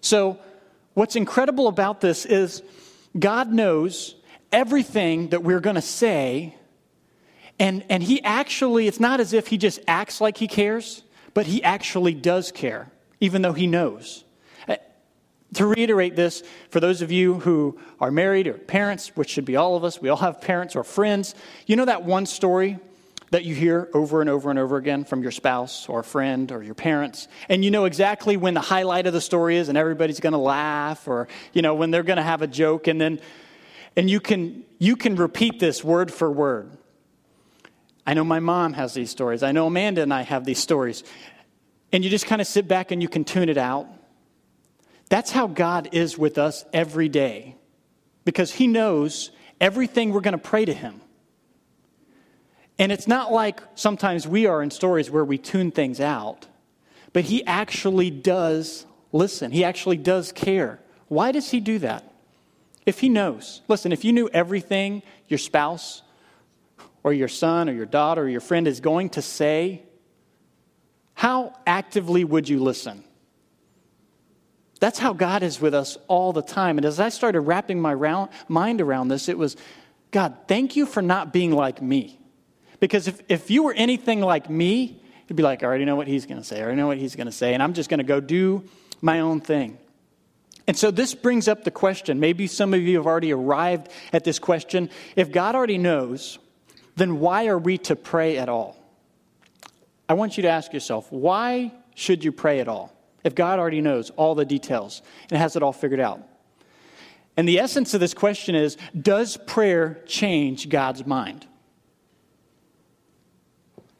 So, 0.00 0.38
what's 0.94 1.16
incredible 1.16 1.66
about 1.66 2.00
this 2.00 2.26
is 2.26 2.62
God 3.18 3.52
knows 3.52 4.16
everything 4.52 5.28
that 5.28 5.42
we're 5.42 5.60
going 5.60 5.76
to 5.76 5.82
say, 5.82 6.56
and, 7.58 7.84
and 7.88 8.02
He 8.02 8.22
actually, 8.22 8.86
it's 8.86 9.00
not 9.00 9.20
as 9.20 9.32
if 9.32 9.48
He 9.48 9.58
just 9.58 9.80
acts 9.88 10.20
like 10.20 10.36
He 10.36 10.48
cares, 10.48 11.02
but 11.34 11.46
He 11.46 11.62
actually 11.62 12.14
does 12.14 12.52
care, 12.52 12.90
even 13.20 13.42
though 13.42 13.52
He 13.52 13.66
knows 13.66 14.24
to 15.56 15.66
reiterate 15.66 16.16
this, 16.16 16.42
for 16.70 16.80
those 16.80 17.02
of 17.02 17.11
you 17.11 17.40
who 17.40 17.78
are 18.00 18.11
married 18.11 18.46
or 18.46 18.54
parents, 18.54 19.08
which 19.16 19.30
should 19.30 19.44
be 19.44 19.56
all 19.56 19.76
of 19.76 19.84
us, 19.84 20.00
we 20.00 20.08
all 20.08 20.16
have 20.16 20.40
parents 20.40 20.76
or 20.76 20.84
friends, 20.84 21.34
you 21.66 21.76
know 21.76 21.84
that 21.84 22.04
one 22.04 22.26
story 22.26 22.78
that 23.30 23.44
you 23.44 23.54
hear 23.54 23.88
over 23.94 24.20
and 24.20 24.30
over 24.30 24.50
and 24.50 24.58
over 24.58 24.76
again 24.76 25.04
from 25.04 25.23
your 25.23 25.32
spouse 25.32 25.88
or 25.88 26.02
friend 26.02 26.52
or 26.52 26.62
your 26.62 26.75
parents, 26.75 27.26
and 27.49 27.64
you 27.64 27.70
know 27.70 27.84
exactly 27.84 28.37
when 28.37 28.54
the 28.54 28.61
highlight 28.61 29.06
of 29.06 29.12
the 29.12 29.20
story 29.20 29.56
is 29.56 29.68
and 29.68 29.76
everybody's 29.76 30.20
going 30.20 30.34
to 30.34 30.38
laugh 30.38 31.08
or, 31.08 31.26
you 31.52 31.62
know, 31.62 31.75
when 31.75 31.90
they're 31.90 32.02
going 32.04 32.18
to 32.18 32.23
have 32.23 32.42
a 32.42 32.46
joke, 32.46 32.87
and 32.87 33.00
then, 33.00 33.20
and 33.96 34.08
you 34.08 34.20
can, 34.20 34.64
you 34.78 34.96
can 34.96 35.16
repeat 35.16 35.58
this 35.58 35.82
word 35.82 36.12
for 36.12 36.30
word. 36.30 36.76
I 38.06 38.14
know 38.14 38.25
my 38.25 38.40
mom 38.40 38.75
has 38.75 38.92
these 38.94 39.11
stories. 39.11 39.42
I 39.42 39.52
know 39.52 39.66
Amanda 39.66 40.02
and 40.02 40.12
I 40.12 40.23
have 40.23 40.44
these 40.44 40.58
stories. 40.58 41.04
And 41.90 42.04
you 42.04 42.11
just 42.11 42.26
kind 42.26 42.40
of 42.40 42.46
sit 42.46 42.68
back 42.68 42.90
and 42.90 43.00
you 43.00 43.08
can 43.08 43.25
tune 43.25 43.49
it 43.49 43.56
out 43.56 43.88
that's 45.14 45.30
how 45.30 45.47
God 45.47 45.90
is 45.92 46.18
with 46.18 46.38
us 46.38 46.64
every 46.73 47.09
day 47.09 47.54
because 48.25 48.52
He 48.52 48.66
knows 48.66 49.30
everything 49.61 50.12
we're 50.12 50.21
going 50.21 50.33
to 50.33 50.38
pray 50.38 50.64
to 50.64 50.75
Him. 50.75 51.00
And 52.80 52.90
it's 52.90 53.06
not 53.06 53.30
like 53.30 53.61
sometimes 53.76 54.26
we 54.26 54.47
are 54.47 54.61
in 54.61 54.73
stories 54.73 55.12
where 55.12 55.25
we 55.25 55.38
tune 55.38 55.71
things 55.71 56.00
out, 56.00 56.49
but 57.12 57.23
He 57.23 57.47
actually 57.47 58.11
does 58.11 58.87
listen, 59.12 59.52
He 59.52 59.62
actually 59.62 59.99
does 59.99 60.33
care. 60.33 60.80
Why 61.06 61.30
does 61.30 61.49
He 61.49 61.61
do 61.61 61.78
that? 61.78 62.12
If 62.85 62.99
He 62.99 63.09
knows, 63.09 63.62
listen, 63.68 63.92
if 63.92 64.04
you 64.04 64.12
knew 64.12 64.28
everything 64.30 65.00
your 65.28 65.38
spouse 65.38 66.02
or 67.04 67.12
your 67.12 67.28
son 67.28 67.68
or 67.68 67.73
your 67.73 67.87
daughter 67.87 68.23
or 68.23 68.28
your 68.28 68.40
friend 68.40 68.66
is 68.66 68.80
going 68.80 69.11
to 69.11 69.23
say, 69.23 69.85
how 71.14 71.54
actively 71.68 72.25
would 72.25 72.49
you 72.49 72.59
listen? 72.59 73.04
That's 74.84 74.98
how 74.98 75.14
God 75.14 75.42
is 75.42 75.62
with 75.62 75.72
us 75.72 75.96
all 76.08 76.34
the 76.34 76.42
time. 76.42 76.76
And 76.76 76.84
as 76.84 77.00
I 77.00 77.08
started 77.08 77.40
wrapping 77.40 77.80
my 77.80 77.94
round, 77.94 78.28
mind 78.48 78.82
around 78.82 79.08
this, 79.08 79.30
it 79.30 79.38
was 79.38 79.56
God, 80.10 80.36
thank 80.46 80.76
you 80.76 80.84
for 80.84 81.00
not 81.00 81.32
being 81.32 81.52
like 81.52 81.80
me. 81.80 82.20
Because 82.80 83.08
if, 83.08 83.22
if 83.30 83.50
you 83.50 83.62
were 83.62 83.72
anything 83.72 84.20
like 84.20 84.50
me, 84.50 85.02
you'd 85.26 85.36
be 85.36 85.42
like, 85.42 85.62
I 85.62 85.66
already 85.68 85.86
know 85.86 85.96
what 85.96 86.06
he's 86.06 86.26
going 86.26 86.36
to 86.36 86.44
say. 86.44 86.58
I 86.58 86.64
already 86.64 86.76
know 86.76 86.86
what 86.86 86.98
he's 86.98 87.16
going 87.16 87.28
to 87.28 87.32
say. 87.32 87.54
And 87.54 87.62
I'm 87.62 87.72
just 87.72 87.88
going 87.88 87.96
to 87.96 88.04
go 88.04 88.20
do 88.20 88.62
my 89.00 89.20
own 89.20 89.40
thing. 89.40 89.78
And 90.66 90.76
so 90.76 90.90
this 90.90 91.14
brings 91.14 91.48
up 91.48 91.64
the 91.64 91.70
question. 91.70 92.20
Maybe 92.20 92.46
some 92.46 92.74
of 92.74 92.82
you 92.82 92.98
have 92.98 93.06
already 93.06 93.32
arrived 93.32 93.88
at 94.12 94.24
this 94.24 94.38
question. 94.38 94.90
If 95.16 95.32
God 95.32 95.54
already 95.54 95.78
knows, 95.78 96.38
then 96.96 97.20
why 97.20 97.46
are 97.46 97.58
we 97.58 97.78
to 97.78 97.96
pray 97.96 98.36
at 98.36 98.50
all? 98.50 98.76
I 100.10 100.12
want 100.12 100.36
you 100.36 100.42
to 100.42 100.50
ask 100.50 100.74
yourself, 100.74 101.10
why 101.10 101.72
should 101.94 102.22
you 102.22 102.32
pray 102.32 102.60
at 102.60 102.68
all? 102.68 102.93
If 103.25 103.35
God 103.35 103.59
already 103.59 103.81
knows 103.81 104.11
all 104.11 104.35
the 104.35 104.45
details 104.45 105.02
and 105.31 105.38
has 105.38 105.57
it 105.57 105.62
all 105.62 105.73
figured 105.73 106.00
out. 106.00 106.23
And 107.37 107.49
the 107.49 107.59
essence 107.59 107.95
of 107.95 108.00
this 108.00 108.14
question 108.14 108.54
is 108.54 108.76
Does 109.00 109.37
prayer 109.37 110.02
change 110.07 110.69
God's 110.69 111.07
mind? 111.07 111.47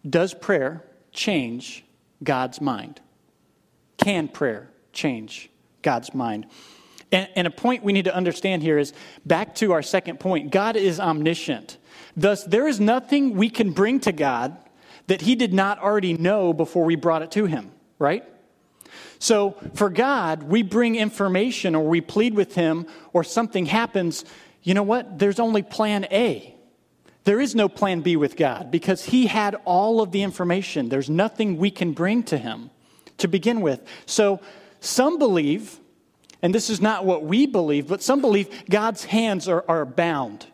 Does 0.09 0.35
prayer 0.35 0.85
change 1.13 1.85
God's 2.23 2.61
mind? 2.61 3.01
Can 3.97 4.29
prayer 4.29 4.71
change 4.93 5.51
God's 5.83 6.15
mind? 6.15 6.47
And, 7.11 7.29
and, 7.37 7.47
a 7.47 7.51
point 7.51 7.85
we 7.85 7.93
need 7.93 8.07
to 8.07 8.15
understand 8.15 8.63
here 8.63 8.77
is 8.77 8.93
back 9.25 9.55
to 9.57 9.73
our 9.73 9.83
second 9.83 10.21
point 10.21 10.51
God 10.51 10.77
is 10.77 11.01
omniscient. 11.01 11.79
Thus, 12.17 12.45
there 12.45 12.67
is 12.67 12.81
nothing 12.81 13.37
we 13.37 13.49
can 13.49 13.71
bring 13.71 14.01
to 14.01 14.13
God 14.13 14.57
that 15.07 15.23
He 15.23 15.35
did 15.35 15.55
not 15.55 15.79
already 15.79 16.15
know 16.15 16.53
before 16.53 16.85
we 16.85 16.97
brought 16.97 17.23
it 17.23 17.31
to 17.33 17.47
Him, 17.47 17.71
right? 17.99 18.25
So, 19.19 19.57
for 19.75 19.91
God, 19.91 20.43
we 20.45 20.63
bring 20.63 20.97
information 20.97 21.75
or 21.75 21.87
we 21.87 22.01
plead 22.01 22.35
with 22.35 22.55
Him 22.55 22.87
or 23.13 23.25
something 23.25 23.67
happens. 23.67 24.25
You 24.63 24.75
know 24.75 24.83
what? 24.83 25.19
There's 25.19 25.41
only 25.41 25.63
plan 25.63 26.07
A. 26.11 26.55
There 27.25 27.41
is 27.41 27.55
no 27.55 27.69
plan 27.69 28.03
B 28.03 28.17
with 28.17 28.37
God 28.37 28.71
because 28.71 29.05
He 29.05 29.27
had 29.27 29.57
all 29.65 30.01
of 30.01 30.13
the 30.13 30.23
information. 30.23 30.89
There's 30.89 31.09
nothing 31.09 31.57
we 31.57 31.71
can 31.71 31.93
bring 31.93 32.23
to 32.25 32.39
Him 32.39 32.71
to 33.19 33.29
begin 33.29 33.61
with. 33.61 33.81
So 34.07 34.41
some 34.81 35.19
believe, 35.19 35.79
and 36.43 36.55
this 36.55 36.69
is 36.69 36.81
not 36.81 37.07
what 37.07 37.25
we 37.25 37.47
believe, 37.47 37.89
but 37.89 38.03
some 38.03 38.21
believe 38.21 38.65
God's 38.69 39.05
hands 39.05 39.49
are, 39.49 39.65
are 39.69 39.87
bound. 39.87 40.47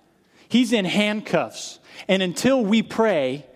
He's 0.49 0.73
in 0.73 0.85
handcuffs. 0.85 1.80
And 2.09 2.23
until 2.23 2.64
we 2.64 2.82
pray, 2.82 3.47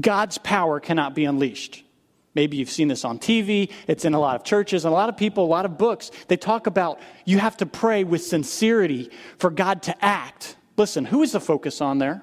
God's 0.00 0.38
power 0.38 0.80
cannot 0.80 1.14
be 1.14 1.24
unleashed. 1.24 1.84
Maybe 2.34 2.56
you've 2.56 2.70
seen 2.70 2.88
this 2.88 3.04
on 3.04 3.18
TV, 3.18 3.70
it's 3.86 4.04
in 4.04 4.12
a 4.14 4.20
lot 4.20 4.34
of 4.36 4.44
churches, 4.44 4.84
and 4.84 4.92
a 4.92 4.94
lot 4.94 5.08
of 5.08 5.16
people, 5.16 5.44
a 5.44 5.46
lot 5.46 5.64
of 5.64 5.78
books, 5.78 6.10
they 6.28 6.36
talk 6.36 6.66
about 6.66 6.98
you 7.24 7.38
have 7.38 7.56
to 7.58 7.66
pray 7.66 8.02
with 8.02 8.24
sincerity 8.24 9.10
for 9.38 9.50
God 9.50 9.82
to 9.84 10.04
act. 10.04 10.56
Listen, 10.76 11.04
who 11.04 11.22
is 11.22 11.32
the 11.32 11.40
focus 11.40 11.80
on 11.80 11.98
there? 11.98 12.22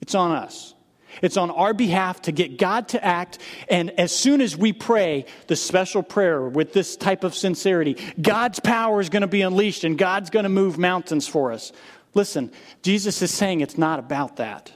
It's 0.00 0.14
on 0.14 0.32
us. 0.32 0.74
It's 1.20 1.36
on 1.36 1.50
our 1.50 1.74
behalf 1.74 2.22
to 2.22 2.32
get 2.32 2.58
God 2.58 2.88
to 2.88 3.04
act. 3.04 3.38
And 3.68 3.90
as 3.98 4.12
soon 4.12 4.40
as 4.40 4.56
we 4.56 4.72
pray 4.72 5.26
the 5.46 5.56
special 5.56 6.02
prayer 6.02 6.48
with 6.48 6.72
this 6.72 6.96
type 6.96 7.24
of 7.24 7.34
sincerity, 7.34 7.96
God's 8.20 8.60
power 8.60 9.00
is 9.00 9.08
going 9.08 9.22
to 9.22 9.26
be 9.26 9.42
unleashed 9.42 9.84
and 9.84 9.98
God's 9.98 10.30
going 10.30 10.44
to 10.44 10.48
move 10.48 10.78
mountains 10.78 11.26
for 11.26 11.52
us. 11.52 11.72
Listen, 12.14 12.50
Jesus 12.82 13.20
is 13.22 13.30
saying 13.30 13.60
it's 13.60 13.78
not 13.78 13.98
about 13.98 14.36
that. 14.36 14.72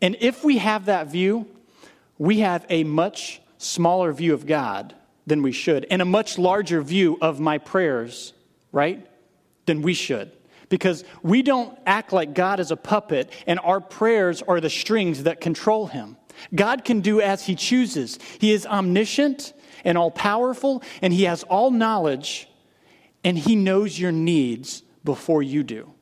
And 0.00 0.16
if 0.20 0.44
we 0.44 0.58
have 0.58 0.86
that 0.86 1.08
view, 1.08 1.46
we 2.22 2.38
have 2.38 2.64
a 2.68 2.84
much 2.84 3.40
smaller 3.58 4.12
view 4.12 4.32
of 4.32 4.46
God 4.46 4.94
than 5.26 5.42
we 5.42 5.50
should, 5.50 5.86
and 5.90 6.00
a 6.00 6.04
much 6.04 6.38
larger 6.38 6.80
view 6.80 7.18
of 7.20 7.40
my 7.40 7.58
prayers, 7.58 8.32
right? 8.70 9.04
Than 9.66 9.82
we 9.82 9.94
should 9.94 10.30
because 10.68 11.04
we 11.22 11.42
don't 11.42 11.78
act 11.84 12.14
like 12.14 12.32
God 12.32 12.58
is 12.58 12.70
a 12.70 12.78
puppet 12.78 13.30
and 13.46 13.60
our 13.60 13.78
prayers 13.78 14.40
are 14.40 14.58
the 14.58 14.70
strings 14.70 15.24
that 15.24 15.38
control 15.38 15.86
him. 15.86 16.16
God 16.54 16.86
can 16.86 17.02
do 17.02 17.20
as 17.20 17.44
he 17.44 17.54
chooses. 17.54 18.18
He 18.38 18.52
is 18.52 18.64
omniscient 18.64 19.52
and 19.84 19.98
all 19.98 20.10
powerful, 20.10 20.82
and 21.02 21.12
he 21.12 21.24
has 21.24 21.42
all 21.42 21.70
knowledge, 21.70 22.48
and 23.22 23.36
he 23.36 23.54
knows 23.54 23.98
your 23.98 24.12
needs 24.12 24.82
before 25.04 25.42
you 25.42 25.62
do. 25.62 25.92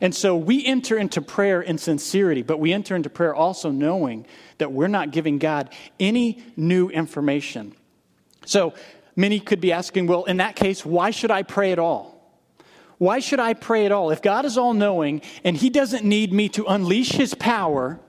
And 0.00 0.14
so 0.14 0.36
we 0.36 0.64
enter 0.64 0.96
into 0.96 1.20
prayer 1.20 1.60
in 1.60 1.78
sincerity, 1.78 2.42
but 2.42 2.60
we 2.60 2.72
enter 2.72 2.94
into 2.94 3.10
prayer 3.10 3.34
also 3.34 3.70
knowing 3.70 4.26
that 4.58 4.72
we're 4.72 4.88
not 4.88 5.10
giving 5.10 5.38
God 5.38 5.72
any 5.98 6.42
new 6.56 6.88
information. 6.88 7.74
So 8.46 8.74
many 9.16 9.40
could 9.40 9.60
be 9.60 9.72
asking, 9.72 10.06
well, 10.06 10.24
in 10.24 10.36
that 10.36 10.56
case, 10.56 10.84
why 10.84 11.10
should 11.10 11.30
I 11.30 11.42
pray 11.42 11.72
at 11.72 11.78
all? 11.78 12.14
Why 12.98 13.20
should 13.20 13.40
I 13.40 13.54
pray 13.54 13.86
at 13.86 13.92
all? 13.92 14.10
If 14.10 14.22
God 14.22 14.44
is 14.44 14.58
all 14.58 14.74
knowing 14.74 15.22
and 15.44 15.56
He 15.56 15.70
doesn't 15.70 16.04
need 16.04 16.32
me 16.32 16.48
to 16.50 16.64
unleash 16.66 17.12
His 17.12 17.34
power, 17.34 18.00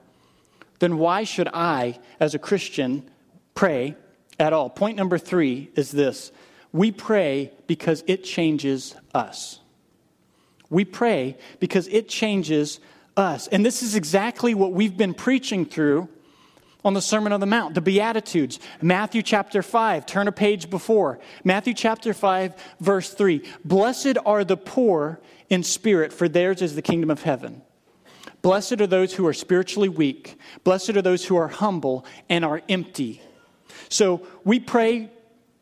then 0.80 0.98
why 0.98 1.24
should 1.24 1.48
I, 1.48 1.98
as 2.18 2.34
a 2.34 2.38
Christian, 2.38 3.08
pray 3.54 3.96
at 4.38 4.52
all? 4.52 4.68
Point 4.68 4.96
number 4.96 5.18
three 5.18 5.70
is 5.76 5.90
this 5.90 6.32
we 6.72 6.92
pray 6.92 7.52
because 7.66 8.04
it 8.06 8.24
changes 8.24 8.94
us. 9.14 9.59
We 10.70 10.84
pray 10.84 11.36
because 11.58 11.88
it 11.88 12.08
changes 12.08 12.80
us. 13.16 13.48
And 13.48 13.66
this 13.66 13.82
is 13.82 13.94
exactly 13.94 14.54
what 14.54 14.72
we've 14.72 14.96
been 14.96 15.14
preaching 15.14 15.66
through 15.66 16.08
on 16.84 16.94
the 16.94 17.02
Sermon 17.02 17.32
on 17.32 17.40
the 17.40 17.46
Mount, 17.46 17.74
the 17.74 17.80
Beatitudes. 17.80 18.58
Matthew 18.80 19.22
chapter 19.22 19.62
5, 19.62 20.06
turn 20.06 20.28
a 20.28 20.32
page 20.32 20.70
before. 20.70 21.18
Matthew 21.44 21.74
chapter 21.74 22.14
5, 22.14 22.54
verse 22.80 23.12
3. 23.12 23.42
Blessed 23.64 24.16
are 24.24 24.44
the 24.44 24.56
poor 24.56 25.20
in 25.50 25.62
spirit, 25.62 26.12
for 26.12 26.28
theirs 26.28 26.62
is 26.62 26.74
the 26.74 26.82
kingdom 26.82 27.10
of 27.10 27.22
heaven. 27.22 27.62
Blessed 28.40 28.80
are 28.80 28.86
those 28.86 29.12
who 29.12 29.26
are 29.26 29.34
spiritually 29.34 29.88
weak. 29.88 30.38
Blessed 30.64 30.90
are 30.90 31.02
those 31.02 31.26
who 31.26 31.36
are 31.36 31.48
humble 31.48 32.06
and 32.30 32.44
are 32.44 32.62
empty. 32.68 33.20
So 33.90 34.26
we 34.44 34.60
pray 34.60 35.10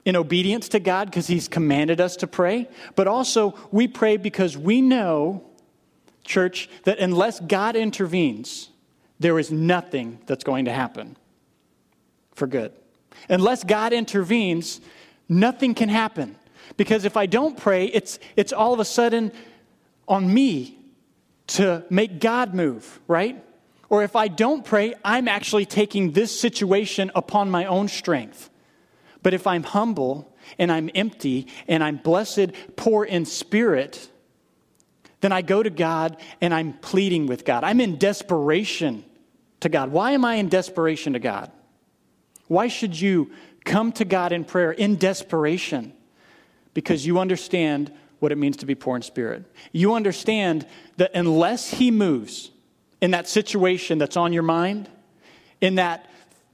in 0.09 0.17
obedience 0.17 0.71
to 0.71 0.81
God 0.81 1.11
because 1.11 1.27
He's 1.27 1.49
commanded 1.49 2.01
us 2.01 2.17
to 2.17 2.27
pray, 2.27 2.67
but 2.97 3.07
also 3.07 3.55
we 3.71 3.87
pray 3.87 4.17
because 4.17 4.57
we 4.57 4.81
know, 4.81 5.45
church, 6.25 6.71
that 6.85 6.99
unless 6.99 7.41
God 7.41 7.77
intervenes, 7.77 8.71
there 9.21 9.39
is 9.39 9.53
nothing 9.53 10.19
that's 10.25 10.45
going 10.45 10.65
to 10.65 10.73
happen 10.73 11.15
for 12.33 12.47
good. 12.47 12.73
Unless 13.29 13.65
God 13.65 13.93
intervenes, 13.93 14.81
nothing 15.29 15.75
can 15.75 15.91
happen. 15.91 16.37
Because 16.79 17.05
if 17.05 17.19
I 17.19 17.27
don't 17.27 17.59
pray, 17.59 17.85
it's, 17.85 18.19
it's 18.35 18.55
all 18.55 18.73
of 18.73 18.81
a 18.81 18.87
sudden 18.87 19.31
on 20.07 20.33
me 20.33 20.79
to 21.49 21.85
make 21.91 22.19
God 22.19 22.55
move, 22.55 22.99
right? 23.09 23.45
Or 23.91 24.03
if 24.03 24.17
I 24.17 24.29
don't 24.29 24.65
pray, 24.65 24.95
I'm 25.05 25.29
actually 25.29 25.67
taking 25.67 26.13
this 26.13 26.41
situation 26.41 27.11
upon 27.15 27.51
my 27.51 27.67
own 27.67 27.89
strength. 27.89 28.49
But 29.23 29.35
if 29.35 29.47
I'm 29.47 29.63
humble 29.63 30.37
and 30.59 30.71
I'm 30.71 30.91
empty 30.95 31.49
and 31.67 31.83
I'm 31.83 31.97
blessed, 31.97 32.53
poor 32.77 33.05
in 33.05 33.25
spirit, 33.25 34.09
then 35.21 35.33
I 35.33 35.43
go 35.43 35.63
to 35.63 35.71
God 35.71 36.17
and 36.41 36.55
I'm 36.55 36.75
pleading 36.75 37.27
with 37.27 37.45
God. 37.45 37.65
I'm 37.65 37.81
in 37.81 37.99
desperation 37.99 39.05
to 39.61 39.69
God. 39.69 39.91
Why 39.91 40.13
am 40.13 40.25
I 40.25 40.37
in 40.37 40.49
desperation 40.49 41.15
to 41.15 41.19
God? 41.19 41.51
Why 42.47 42.69
should 42.69 42.99
you 42.99 43.33
come 43.65 43.93
to 43.93 44.05
God 44.05 44.33
in 44.33 44.45
prayer 44.45 44.73
in 44.73 44.97
desperation? 44.97 45.93
Because 46.75 47.05
you 47.05 47.19
understand 47.19 47.93
what 48.21 48.33
it 48.33 48.39
means 48.39 48.57
to 48.59 48.67
be 48.67 48.75
poor 48.75 48.97
in 48.97 49.03
spirit. 49.03 49.45
You 49.73 49.95
understand 49.95 50.67
that 50.97 51.11
unless 51.15 51.71
He 51.71 51.91
moves 51.91 52.51
in 53.01 53.11
that 53.13 53.29
situation 53.29 53.99
that's 53.99 54.17
on 54.17 54.33
your 54.33 54.43
mind, 54.43 54.89
in 55.61 55.77
that 55.77 56.09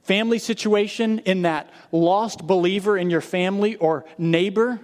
family 0.05 0.39
situation, 0.39 1.19
in 1.19 1.41
that 1.41 1.69
lost 1.91 2.45
believer 2.45 2.97
in 2.97 3.09
your 3.09 3.21
family 3.21 3.75
or 3.75 4.05
neighbor, 4.17 4.79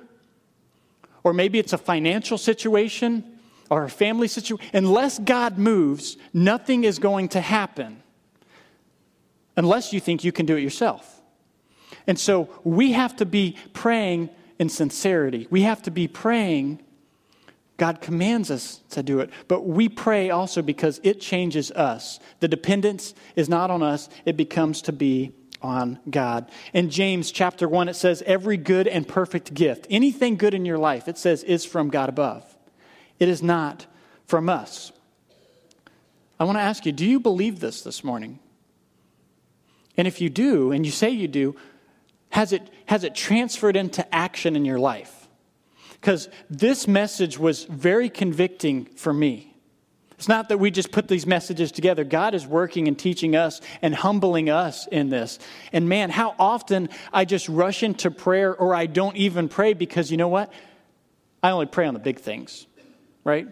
or 1.24 1.32
maybe 1.32 1.60
it's 1.60 1.74
a 1.74 1.78
financial 1.78 2.38
situation 2.38 3.24
or 3.70 3.84
a 3.84 3.90
family 3.90 4.28
situation, 4.28 4.66
unless 4.74 5.20
God 5.20 5.58
moves, 5.58 6.18
nothing 6.34 6.84
is 6.84 7.00
going 7.00 7.30
to 7.30 7.40
happen 7.40 8.02
unless 9.56 9.94
you 9.94 10.00
think 10.00 10.24
you 10.24 10.32
can 10.32 10.46
do 10.46 10.58
it 10.58 10.62
yourself. 10.62 11.22
And 12.08 12.20
so 12.20 12.50
we 12.64 12.94
have 12.94 13.16
to 13.18 13.26
be 13.26 13.56
praying 13.74 14.30
in 14.58 14.70
sincerity. 14.70 15.48
We 15.50 15.62
have 15.62 15.84
to 15.84 15.92
be 15.92 16.08
praying. 16.08 16.82
God 17.82 18.00
commands 18.00 18.52
us 18.52 18.80
to 18.92 19.02
do 19.02 19.22
it, 19.22 19.32
but 19.48 19.66
we 19.66 19.90
pray 19.90 20.30
also 20.30 20.62
because 20.62 21.02
it 21.02 21.20
changes 21.20 21.72
us. 21.72 22.20
The 22.40 22.48
dependence 22.48 23.16
is 23.36 23.50
not 23.50 23.72
on 23.72 23.82
us, 23.82 24.08
it 24.24 24.38
becomes 24.38 24.84
to 24.84 24.92
be 24.92 25.32
on 25.64 25.98
God. 26.08 26.52
In 26.74 26.92
James 26.92 27.32
chapter 27.32 27.68
1, 27.68 27.90
it 27.90 27.96
says, 27.96 28.22
Every 28.28 28.56
good 28.56 28.88
and 28.88 29.08
perfect 29.08 29.56
gift, 29.56 29.88
anything 29.90 30.38
good 30.38 30.54
in 30.54 30.64
your 30.64 30.78
life, 30.78 31.08
it 31.08 31.18
says, 31.18 31.42
is 31.42 31.66
from 31.66 31.90
God 31.90 32.08
above. 32.08 32.46
It 33.18 33.28
is 33.28 33.42
not 33.42 33.88
from 34.28 34.48
us. 34.48 34.92
I 36.40 36.44
want 36.44 36.60
to 36.60 36.62
ask 36.62 36.86
you 36.86 36.92
do 36.92 37.04
you 37.04 37.20
believe 37.20 37.62
this 37.62 37.82
this 37.82 38.04
morning? 38.04 38.38
And 39.98 40.08
if 40.08 40.22
you 40.22 40.30
do, 40.30 40.72
and 40.72 40.86
you 40.86 40.92
say 40.92 41.10
you 41.10 41.28
do, 41.28 41.56
has 42.30 42.54
it, 42.54 42.62
has 42.86 43.04
it 43.04 43.16
transferred 43.16 43.76
into 43.76 44.06
action 44.14 44.56
in 44.56 44.66
your 44.66 44.78
life? 44.78 45.21
Because 46.02 46.30
this 46.50 46.88
message 46.88 47.38
was 47.38 47.64
very 47.66 48.10
convicting 48.10 48.86
for 48.96 49.14
me. 49.14 49.56
It's 50.22 50.28
not 50.28 50.50
that 50.50 50.60
we 50.60 50.70
just 50.70 50.92
put 50.92 51.08
these 51.08 51.26
messages 51.26 51.72
together. 51.72 52.04
God 52.04 52.36
is 52.36 52.46
working 52.46 52.88
and 52.88 52.98
teaching 52.98 53.36
us 53.36 53.62
and 53.82 53.94
humbling 53.94 54.50
us 54.50 54.88
in 54.88 55.10
this. 55.10 55.40
And 55.72 55.88
man, 55.90 56.10
how 56.10 56.36
often 56.38 56.90
I 57.14 57.26
just 57.26 57.48
rush 57.50 57.82
into 57.82 58.12
prayer 58.12 58.56
or 58.56 58.76
I 58.76 58.86
don't 58.86 59.16
even 59.16 59.50
pray 59.50 59.74
because 59.74 60.12
you 60.12 60.18
know 60.18 60.28
what? 60.28 60.52
I 61.42 61.52
only 61.52 61.66
pray 61.66 61.88
on 61.88 61.94
the 61.94 62.00
big 62.00 62.20
things, 62.20 62.68
right? 63.24 63.48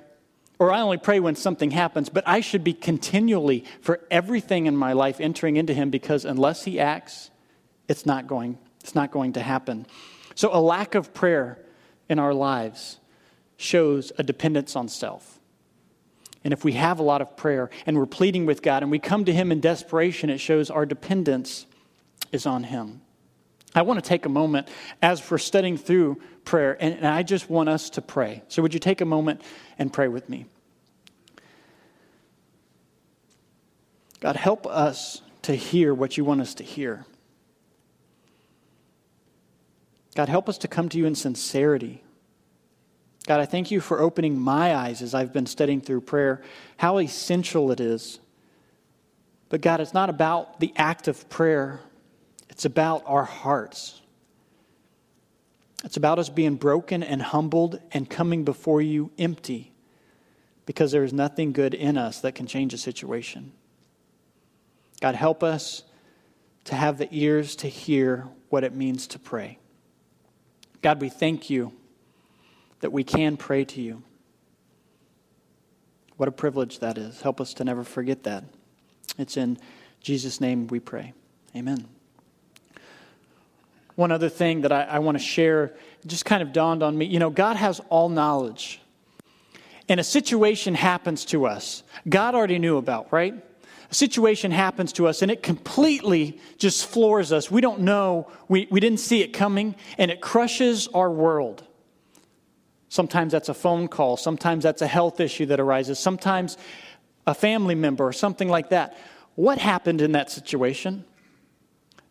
Or 0.60 0.72
I 0.72 0.82
only 0.82 0.98
pray 0.98 1.20
when 1.20 1.36
something 1.36 1.72
happens, 1.72 2.10
but 2.10 2.28
I 2.28 2.42
should 2.42 2.64
be 2.64 2.74
continually 2.74 3.64
for 3.82 4.02
everything 4.12 4.66
in 4.66 4.76
my 4.76 4.94
life 4.94 5.20
entering 5.20 5.56
into 5.56 5.74
Him 5.74 5.90
because 5.90 6.26
unless 6.26 6.66
He 6.66 6.80
acts, 6.80 7.32
it's 7.88 8.06
not 8.06 8.28
going, 8.28 8.60
it's 8.82 8.94
not 8.94 9.12
going 9.12 9.34
to 9.34 9.42
happen. 9.42 9.88
So 10.36 10.50
a 10.54 10.62
lack 10.62 10.94
of 10.94 11.14
prayer 11.16 11.64
in 12.10 12.20
our 12.20 12.34
lives 12.34 13.00
shows 13.58 14.12
a 14.18 14.24
dependence 14.24 14.76
on 14.76 14.90
self. 14.90 15.40
And 16.44 16.54
if 16.54 16.64
we 16.64 16.74
have 16.74 17.00
a 17.00 17.04
lot 17.04 17.22
of 17.22 17.36
prayer 17.36 17.70
and 17.86 17.98
we're 17.98 18.06
pleading 18.06 18.46
with 18.46 18.62
God 18.62 18.82
and 18.82 18.92
we 18.92 19.00
come 19.00 19.26
to 19.26 19.34
Him 19.34 19.52
in 19.52 19.60
desperation, 19.60 20.30
it 20.30 20.40
shows 20.40 20.70
our 20.70 20.86
dependence 20.86 21.66
is 22.32 22.46
on 22.46 22.64
Him. 22.64 23.02
I 23.76 23.84
want 23.84 24.04
to 24.04 24.08
take 24.08 24.26
a 24.26 24.30
moment 24.30 24.68
as 25.02 25.30
we're 25.30 25.38
studying 25.38 25.78
through 25.78 26.20
prayer, 26.44 26.76
and, 26.80 27.06
I 27.06 27.22
just 27.22 27.50
want 27.50 27.70
us 27.70 27.92
to 27.92 28.02
pray. 28.02 28.42
So, 28.48 28.62
would 28.64 28.74
you 28.74 28.80
take 28.80 29.02
a 29.02 29.06
moment 29.06 29.42
and 29.78 29.94
pray 29.94 30.08
with 30.08 30.28
me? 30.28 30.46
God, 34.20 34.36
help 34.36 34.66
us 34.66 35.22
to 35.44 35.54
hear 35.54 35.94
what 35.94 36.18
you 36.18 36.26
want 36.26 36.42
us 36.42 36.56
to 36.56 36.64
hear. 36.64 37.06
God, 40.20 40.28
help 40.28 40.50
us 40.50 40.58
to 40.58 40.68
come 40.68 40.90
to 40.90 40.98
you 40.98 41.06
in 41.06 41.16
sincerity. 41.16 42.04
God, 43.26 43.40
I 43.40 43.46
thank 43.46 43.72
you 43.72 43.80
for 43.80 44.02
opening 44.02 44.38
my 44.38 44.76
eyes 44.76 45.02
as 45.02 45.14
I've 45.14 45.32
been 45.32 45.46
studying 45.46 45.80
through 45.80 46.02
prayer, 46.02 46.42
how 46.76 46.98
essential 46.98 47.72
it 47.72 47.80
is. 47.80 48.20
But 49.48 49.62
God, 49.62 49.80
it's 49.80 49.94
not 49.94 50.10
about 50.10 50.60
the 50.60 50.74
act 50.76 51.08
of 51.08 51.30
prayer, 51.30 51.80
it's 52.50 52.66
about 52.66 53.04
our 53.06 53.24
hearts. 53.24 54.02
It's 55.86 55.96
about 55.96 56.20
us 56.20 56.28
being 56.28 56.56
broken 56.56 57.02
and 57.02 57.22
humbled 57.22 57.80
and 57.94 58.10
coming 58.10 58.44
before 58.44 58.82
you 58.82 59.12
empty 59.18 59.72
because 60.66 60.92
there 60.92 61.06
is 61.06 61.14
nothing 61.14 61.54
good 61.54 61.74
in 61.74 61.98
us 61.98 62.20
that 62.20 62.36
can 62.36 62.46
change 62.46 62.74
a 62.74 62.78
situation. 62.78 63.54
God, 65.00 65.16
help 65.16 65.44
us 65.44 65.84
to 66.66 66.76
have 66.76 66.98
the 66.98 67.08
ears 67.10 67.56
to 67.56 67.70
hear 67.70 68.28
what 68.50 68.66
it 68.66 68.76
means 68.76 69.08
to 69.08 69.18
pray. 69.18 69.60
God, 70.82 71.02
we 71.02 71.10
thank 71.10 71.50
you 71.50 71.74
that 72.80 72.92
we 72.92 73.04
can 73.04 73.38
pray 73.38 73.66
to 73.66 73.82
you. 73.82 74.04
What 76.18 76.30
a 76.30 76.32
privilege 76.32 76.80
that 76.80 76.98
is. 76.98 77.22
Help 77.22 77.40
us 77.40 77.54
to 77.56 77.64
never 77.64 77.84
forget 77.84 78.24
that. 78.24 78.44
It's 79.18 79.38
in 79.38 79.58
Jesus' 80.02 80.42
name 80.42 80.68
we 80.68 80.80
pray. 80.80 81.14
Amen. 81.56 81.86
One 83.96 84.12
other 84.12 84.30
thing 84.30 84.62
that 84.62 84.72
I, 84.72 84.84
I 84.84 85.00
want 85.00 85.18
to 85.18 85.24
share 85.24 85.76
just 86.06 86.24
kind 86.24 86.42
of 86.42 86.54
dawned 86.54 86.84
on 86.84 86.98
me. 86.98 87.06
You 87.06 87.20
know, 87.20 87.30
God 87.30 87.58
has 87.58 87.82
all 87.90 88.08
knowledge. 88.08 88.80
And 89.90 90.00
a 90.00 90.04
situation 90.04 90.76
happens 90.76 91.26
to 91.26 91.46
us, 91.46 91.84
God 92.08 92.36
already 92.36 92.60
knew 92.60 92.78
about, 92.78 93.12
right? 93.12 93.34
A 93.92 93.94
situation 93.94 94.52
happens 94.52 94.94
to 94.94 95.08
us 95.08 95.22
and 95.22 95.32
it 95.32 95.42
completely 95.42 96.40
just 96.58 96.86
floors 96.86 97.32
us. 97.32 97.50
We 97.50 97.62
don't 97.62 97.82
know, 97.82 98.32
we, 98.48 98.68
we 98.70 98.80
didn't 98.80 99.00
see 99.00 99.22
it 99.22 99.34
coming, 99.34 99.76
and 99.98 100.12
it 100.12 100.22
crushes 100.22 100.88
our 100.90 101.10
world. 101.10 101.64
Sometimes 102.90 103.32
that's 103.32 103.50
a 103.50 103.54
phone 103.54 103.88
call, 103.88 104.18
sometimes 104.18 104.64
that's 104.64 104.82
a 104.82 104.88
health 104.88 105.20
issue 105.20 105.48
that 105.48 105.60
arises, 105.60 106.00
sometimes 106.00 106.58
a 107.26 107.34
family 107.34 107.76
member 107.76 108.06
or 108.06 108.14
something 108.14 108.50
like 108.50 108.70
that. 108.70 108.98
What 109.36 109.58
happened 109.58 110.02
in 110.02 110.12
that 110.14 110.32
situation? 110.32 111.06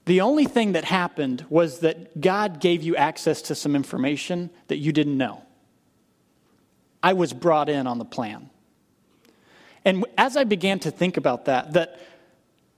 The 0.07 0.23
only 0.23 0.47
thing 0.47 0.73
that 0.73 0.85
happened 0.85 1.45
was 1.51 1.81
that 1.81 2.21
God 2.21 2.61
gave 2.61 2.83
you 2.83 2.97
access 2.97 3.43
to 3.43 3.55
some 3.55 3.77
information 3.77 4.51
that 4.69 4.79
you 4.79 4.93
didn't 4.93 5.19
know. 5.19 5.43
I 7.03 7.13
was 7.13 7.33
brought 7.33 7.69
in 7.69 7.87
on 7.87 7.99
the 7.99 8.05
plan. 8.05 8.51
And 9.85 10.05
as 10.17 10.37
I 10.37 10.45
began 10.45 10.79
to 10.81 10.91
think 10.91 11.17
about 11.17 11.47
that, 11.47 11.73
that, 11.75 12.01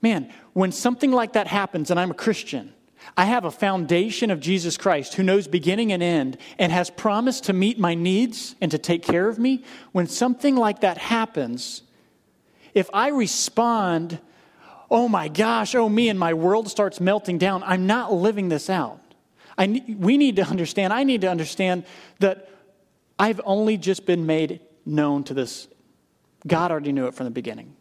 man, 0.02 0.32
when 0.52 0.72
something 0.72 1.12
like 1.12 1.34
that 1.34 1.46
happens 1.46 1.90
and 1.90 1.98
I'm 1.98 2.10
a 2.10 2.14
Christian, 2.14 2.72
I 3.16 3.24
have 3.24 3.44
a 3.44 3.50
foundation 3.50 4.30
of 4.30 4.40
Jesus 4.40 4.76
Christ 4.76 5.14
who 5.14 5.22
knows 5.22 5.48
beginning 5.48 5.92
and 5.92 6.02
end 6.02 6.36
and 6.58 6.70
has 6.70 6.90
promised 6.90 7.44
to 7.44 7.52
meet 7.52 7.78
my 7.78 7.94
needs 7.94 8.54
and 8.60 8.70
to 8.70 8.78
take 8.78 9.02
care 9.02 9.28
of 9.28 9.38
me. 9.38 9.64
When 9.92 10.06
something 10.06 10.56
like 10.56 10.80
that 10.80 10.98
happens, 10.98 11.82
if 12.74 12.88
I 12.92 13.08
respond 13.08 14.20
oh 14.90 15.08
my 15.08 15.28
gosh, 15.28 15.74
oh 15.74 15.88
me, 15.88 16.08
and 16.08 16.18
my 16.18 16.34
world 16.34 16.68
starts 16.68 17.00
melting 17.00 17.38
down, 17.38 17.62
I'm 17.62 17.86
not 17.86 18.12
living 18.12 18.48
this 18.48 18.68
out. 18.68 19.00
I, 19.56 19.82
we 19.96 20.16
need 20.16 20.36
to 20.36 20.42
understand, 20.42 20.92
I 20.92 21.04
need 21.04 21.20
to 21.20 21.30
understand 21.30 21.84
that 22.18 22.48
I've 23.18 23.40
only 23.44 23.76
just 23.76 24.04
been 24.04 24.26
made 24.26 24.60
known 24.84 25.24
to 25.24 25.34
this. 25.34 25.68
God 26.46 26.70
already 26.70 26.92
knew 26.92 27.06
it 27.06 27.14
from 27.14 27.24
the 27.24 27.30
beginning. 27.30 27.76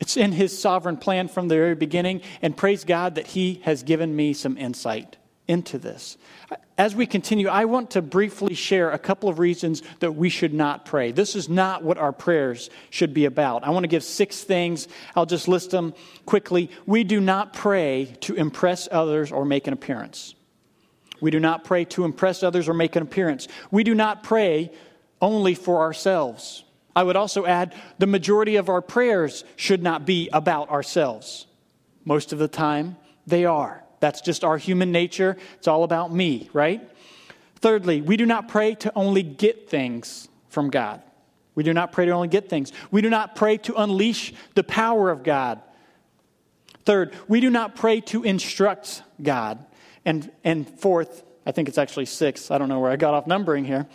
It's 0.00 0.16
in 0.16 0.32
His 0.32 0.58
sovereign 0.58 0.96
plan 0.96 1.28
from 1.28 1.48
the 1.48 1.54
very 1.54 1.74
beginning, 1.74 2.22
and 2.42 2.56
praise 2.56 2.84
God 2.84 3.14
that 3.14 3.28
He 3.28 3.60
has 3.64 3.82
given 3.82 4.14
me 4.14 4.32
some 4.32 4.58
insight 4.58 5.16
into 5.48 5.78
this. 5.78 6.16
As 6.78 6.94
we 6.94 7.06
continue, 7.06 7.48
I 7.48 7.66
want 7.66 7.92
to 7.92 8.02
briefly 8.02 8.54
share 8.54 8.90
a 8.90 8.98
couple 8.98 9.28
of 9.28 9.38
reasons 9.38 9.82
that 10.00 10.12
we 10.12 10.28
should 10.28 10.54
not 10.54 10.86
pray. 10.86 11.12
This 11.12 11.36
is 11.36 11.48
not 11.48 11.84
what 11.84 11.98
our 11.98 12.12
prayers 12.12 12.70
should 12.90 13.12
be 13.12 13.26
about. 13.26 13.64
I 13.64 13.70
want 13.70 13.84
to 13.84 13.88
give 13.88 14.02
six 14.02 14.42
things. 14.42 14.88
I'll 15.14 15.26
just 15.26 15.48
list 15.48 15.70
them 15.70 15.94
quickly. 16.26 16.70
We 16.86 17.04
do 17.04 17.20
not 17.20 17.52
pray 17.52 18.16
to 18.22 18.34
impress 18.34 18.88
others 18.90 19.30
or 19.30 19.44
make 19.44 19.66
an 19.66 19.72
appearance. 19.72 20.34
We 21.20 21.30
do 21.30 21.38
not 21.38 21.62
pray 21.64 21.84
to 21.86 22.04
impress 22.04 22.42
others 22.42 22.68
or 22.68 22.74
make 22.74 22.96
an 22.96 23.02
appearance. 23.02 23.46
We 23.70 23.84
do 23.84 23.94
not 23.94 24.24
pray 24.24 24.72
only 25.20 25.54
for 25.54 25.80
ourselves. 25.80 26.64
I 26.94 27.02
would 27.02 27.16
also 27.16 27.46
add 27.46 27.74
the 27.98 28.06
majority 28.06 28.56
of 28.56 28.68
our 28.68 28.82
prayers 28.82 29.44
should 29.56 29.82
not 29.82 30.06
be 30.06 30.28
about 30.32 30.70
ourselves. 30.70 31.46
Most 32.04 32.32
of 32.32 32.38
the 32.38 32.48
time, 32.48 32.96
they 33.26 33.44
are. 33.44 33.82
That's 34.00 34.20
just 34.20 34.44
our 34.44 34.58
human 34.58 34.92
nature. 34.92 35.36
It's 35.58 35.68
all 35.68 35.84
about 35.84 36.12
me, 36.12 36.50
right? 36.52 36.88
Thirdly, 37.56 38.00
we 38.00 38.16
do 38.16 38.26
not 38.26 38.48
pray 38.48 38.74
to 38.76 38.92
only 38.96 39.22
get 39.22 39.70
things 39.70 40.28
from 40.48 40.70
God. 40.70 41.02
We 41.54 41.62
do 41.62 41.72
not 41.72 41.92
pray 41.92 42.06
to 42.06 42.12
only 42.12 42.28
get 42.28 42.48
things. 42.48 42.72
We 42.90 43.02
do 43.02 43.10
not 43.10 43.36
pray 43.36 43.58
to 43.58 43.80
unleash 43.80 44.32
the 44.54 44.64
power 44.64 45.10
of 45.10 45.22
God. 45.22 45.60
Third, 46.84 47.14
we 47.28 47.40
do 47.40 47.50
not 47.50 47.76
pray 47.76 48.00
to 48.00 48.24
instruct 48.24 49.02
God. 49.22 49.64
And, 50.04 50.30
and 50.42 50.68
fourth, 50.68 51.22
I 51.46 51.52
think 51.52 51.68
it's 51.68 51.78
actually 51.78 52.06
six. 52.06 52.50
I 52.50 52.58
don't 52.58 52.68
know 52.68 52.80
where 52.80 52.90
I 52.90 52.96
got 52.96 53.14
off 53.14 53.26
numbering 53.26 53.64
here. 53.64 53.86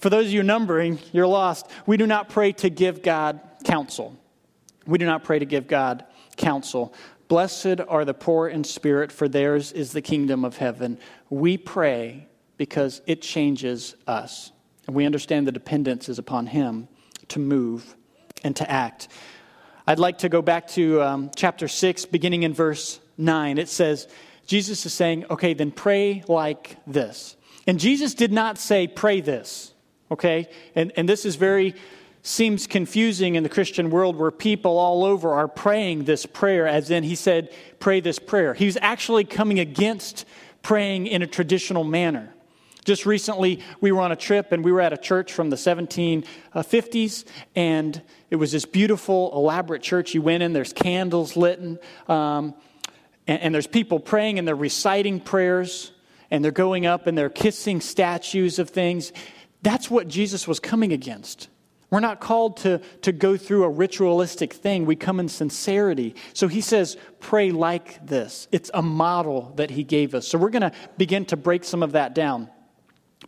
For 0.00 0.10
those 0.10 0.26
of 0.26 0.32
you 0.32 0.42
numbering, 0.42 0.98
you're 1.12 1.26
lost. 1.26 1.68
We 1.86 1.96
do 1.96 2.06
not 2.06 2.28
pray 2.28 2.52
to 2.52 2.70
give 2.70 3.02
God 3.02 3.40
counsel. 3.64 4.16
We 4.86 4.98
do 4.98 5.06
not 5.06 5.24
pray 5.24 5.38
to 5.38 5.44
give 5.44 5.66
God 5.66 6.04
counsel. 6.36 6.94
Blessed 7.28 7.80
are 7.88 8.04
the 8.04 8.14
poor 8.14 8.48
in 8.48 8.62
spirit, 8.62 9.10
for 9.10 9.28
theirs 9.28 9.72
is 9.72 9.92
the 9.92 10.02
kingdom 10.02 10.44
of 10.44 10.58
heaven. 10.58 10.98
We 11.28 11.56
pray 11.56 12.28
because 12.56 13.02
it 13.06 13.20
changes 13.20 13.96
us. 14.06 14.52
And 14.86 14.94
we 14.94 15.04
understand 15.04 15.46
the 15.46 15.52
dependence 15.52 16.08
is 16.08 16.18
upon 16.18 16.46
Him 16.46 16.88
to 17.28 17.40
move 17.40 17.96
and 18.44 18.54
to 18.56 18.70
act. 18.70 19.08
I'd 19.86 19.98
like 19.98 20.18
to 20.18 20.28
go 20.28 20.42
back 20.42 20.68
to 20.68 21.02
um, 21.02 21.30
chapter 21.34 21.68
6, 21.68 22.06
beginning 22.06 22.44
in 22.44 22.54
verse 22.54 23.00
9. 23.18 23.58
It 23.58 23.68
says, 23.68 24.08
Jesus 24.46 24.86
is 24.86 24.92
saying, 24.92 25.26
okay, 25.30 25.54
then 25.54 25.72
pray 25.72 26.22
like 26.28 26.76
this. 26.86 27.36
And 27.66 27.80
Jesus 27.80 28.14
did 28.14 28.32
not 28.32 28.58
say, 28.58 28.86
pray 28.86 29.20
this, 29.20 29.72
okay? 30.10 30.48
And, 30.74 30.92
and 30.96 31.08
this 31.08 31.24
is 31.24 31.36
very 31.36 31.74
seems 32.22 32.66
confusing 32.66 33.36
in 33.36 33.44
the 33.44 33.48
Christian 33.48 33.88
world 33.88 34.16
where 34.16 34.32
people 34.32 34.78
all 34.78 35.04
over 35.04 35.32
are 35.32 35.46
praying 35.46 36.04
this 36.04 36.26
prayer, 36.26 36.66
as 36.66 36.90
in 36.90 37.04
he 37.04 37.14
said, 37.14 37.52
pray 37.78 38.00
this 38.00 38.18
prayer. 38.18 38.52
He's 38.52 38.76
actually 38.78 39.22
coming 39.22 39.60
against 39.60 40.24
praying 40.60 41.06
in 41.06 41.22
a 41.22 41.26
traditional 41.28 41.84
manner. 41.84 42.34
Just 42.84 43.06
recently, 43.06 43.62
we 43.80 43.92
were 43.92 44.00
on 44.00 44.10
a 44.10 44.16
trip 44.16 44.50
and 44.50 44.64
we 44.64 44.72
were 44.72 44.80
at 44.80 44.92
a 44.92 44.96
church 44.96 45.32
from 45.32 45.50
the 45.50 45.56
1750s, 45.56 47.24
and 47.54 48.02
it 48.30 48.36
was 48.36 48.52
this 48.52 48.64
beautiful, 48.64 49.32
elaborate 49.34 49.82
church. 49.82 50.14
You 50.14 50.22
went 50.22 50.42
in, 50.42 50.52
there's 50.52 50.72
candles 50.72 51.36
lit, 51.36 51.60
um, 52.08 52.54
and, 53.28 53.40
and 53.40 53.54
there's 53.54 53.66
people 53.68 54.00
praying 54.00 54.38
and 54.40 54.46
they're 54.46 54.54
reciting 54.56 55.20
prayers, 55.20 55.92
and 56.30 56.44
they're 56.44 56.52
going 56.52 56.86
up 56.86 57.06
and 57.06 57.16
they're 57.16 57.30
kissing 57.30 57.80
statues 57.80 58.58
of 58.58 58.70
things. 58.70 59.12
That's 59.62 59.90
what 59.90 60.08
Jesus 60.08 60.46
was 60.46 60.60
coming 60.60 60.92
against 60.92 61.48
We're 61.90 62.00
not 62.00 62.20
called 62.20 62.58
to, 62.58 62.80
to 63.02 63.12
go 63.12 63.36
through 63.36 63.64
a 63.64 63.68
ritualistic 63.68 64.52
thing. 64.52 64.86
We 64.86 64.96
come 64.96 65.20
in 65.20 65.28
sincerity. 65.28 66.14
So 66.32 66.48
he 66.48 66.60
says, 66.60 66.96
pray 67.20 67.52
like 67.52 68.04
this. 68.06 68.48
It's 68.50 68.70
a 68.74 68.82
model 68.82 69.52
that 69.56 69.70
he 69.70 69.84
gave 69.84 70.14
us. 70.14 70.26
So 70.26 70.36
we're 70.36 70.50
going 70.50 70.62
to 70.62 70.72
begin 70.98 71.24
to 71.26 71.36
break 71.36 71.64
some 71.64 71.82
of 71.82 71.92
that 71.92 72.14
down. 72.14 72.50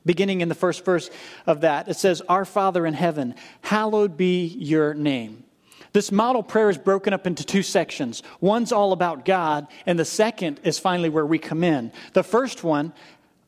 Beginning 0.05 0.41
in 0.41 0.49
the 0.49 0.55
first 0.55 0.85
verse 0.85 1.09
of 1.47 1.63
that, 1.63 1.89
it 1.89 1.95
says, 1.95 2.21
Our 2.29 2.45
Father 2.45 2.85
in 2.85 2.95
heaven, 2.95 3.35
hallowed 3.63 4.17
be 4.17 4.47
your 4.47 4.93
name. 4.95 5.45
This 5.93 6.13
model 6.13 6.43
prayer 6.43 6.69
is 6.69 6.79
broken 6.79 7.13
up 7.13 7.27
into 7.27 7.45
two 7.45 7.63
sections. 7.63 8.23
One's 8.41 8.73
all 8.73 8.93
about 8.93 9.25
God, 9.25 9.67
and 9.87 9.99
the 9.99 10.05
second 10.05 10.61
is 10.63 10.79
finally 10.79 11.09
where 11.09 11.27
we 11.27 11.39
come 11.39 11.65
in. 11.65 11.93
The 12.13 12.23
first 12.23 12.63
one, 12.63 12.93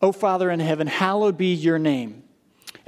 O 0.00 0.12
Father 0.12 0.50
in 0.50 0.60
heaven, 0.60 0.86
hallowed 0.86 1.36
be 1.36 1.52
your 1.52 1.78
name. 1.78 2.22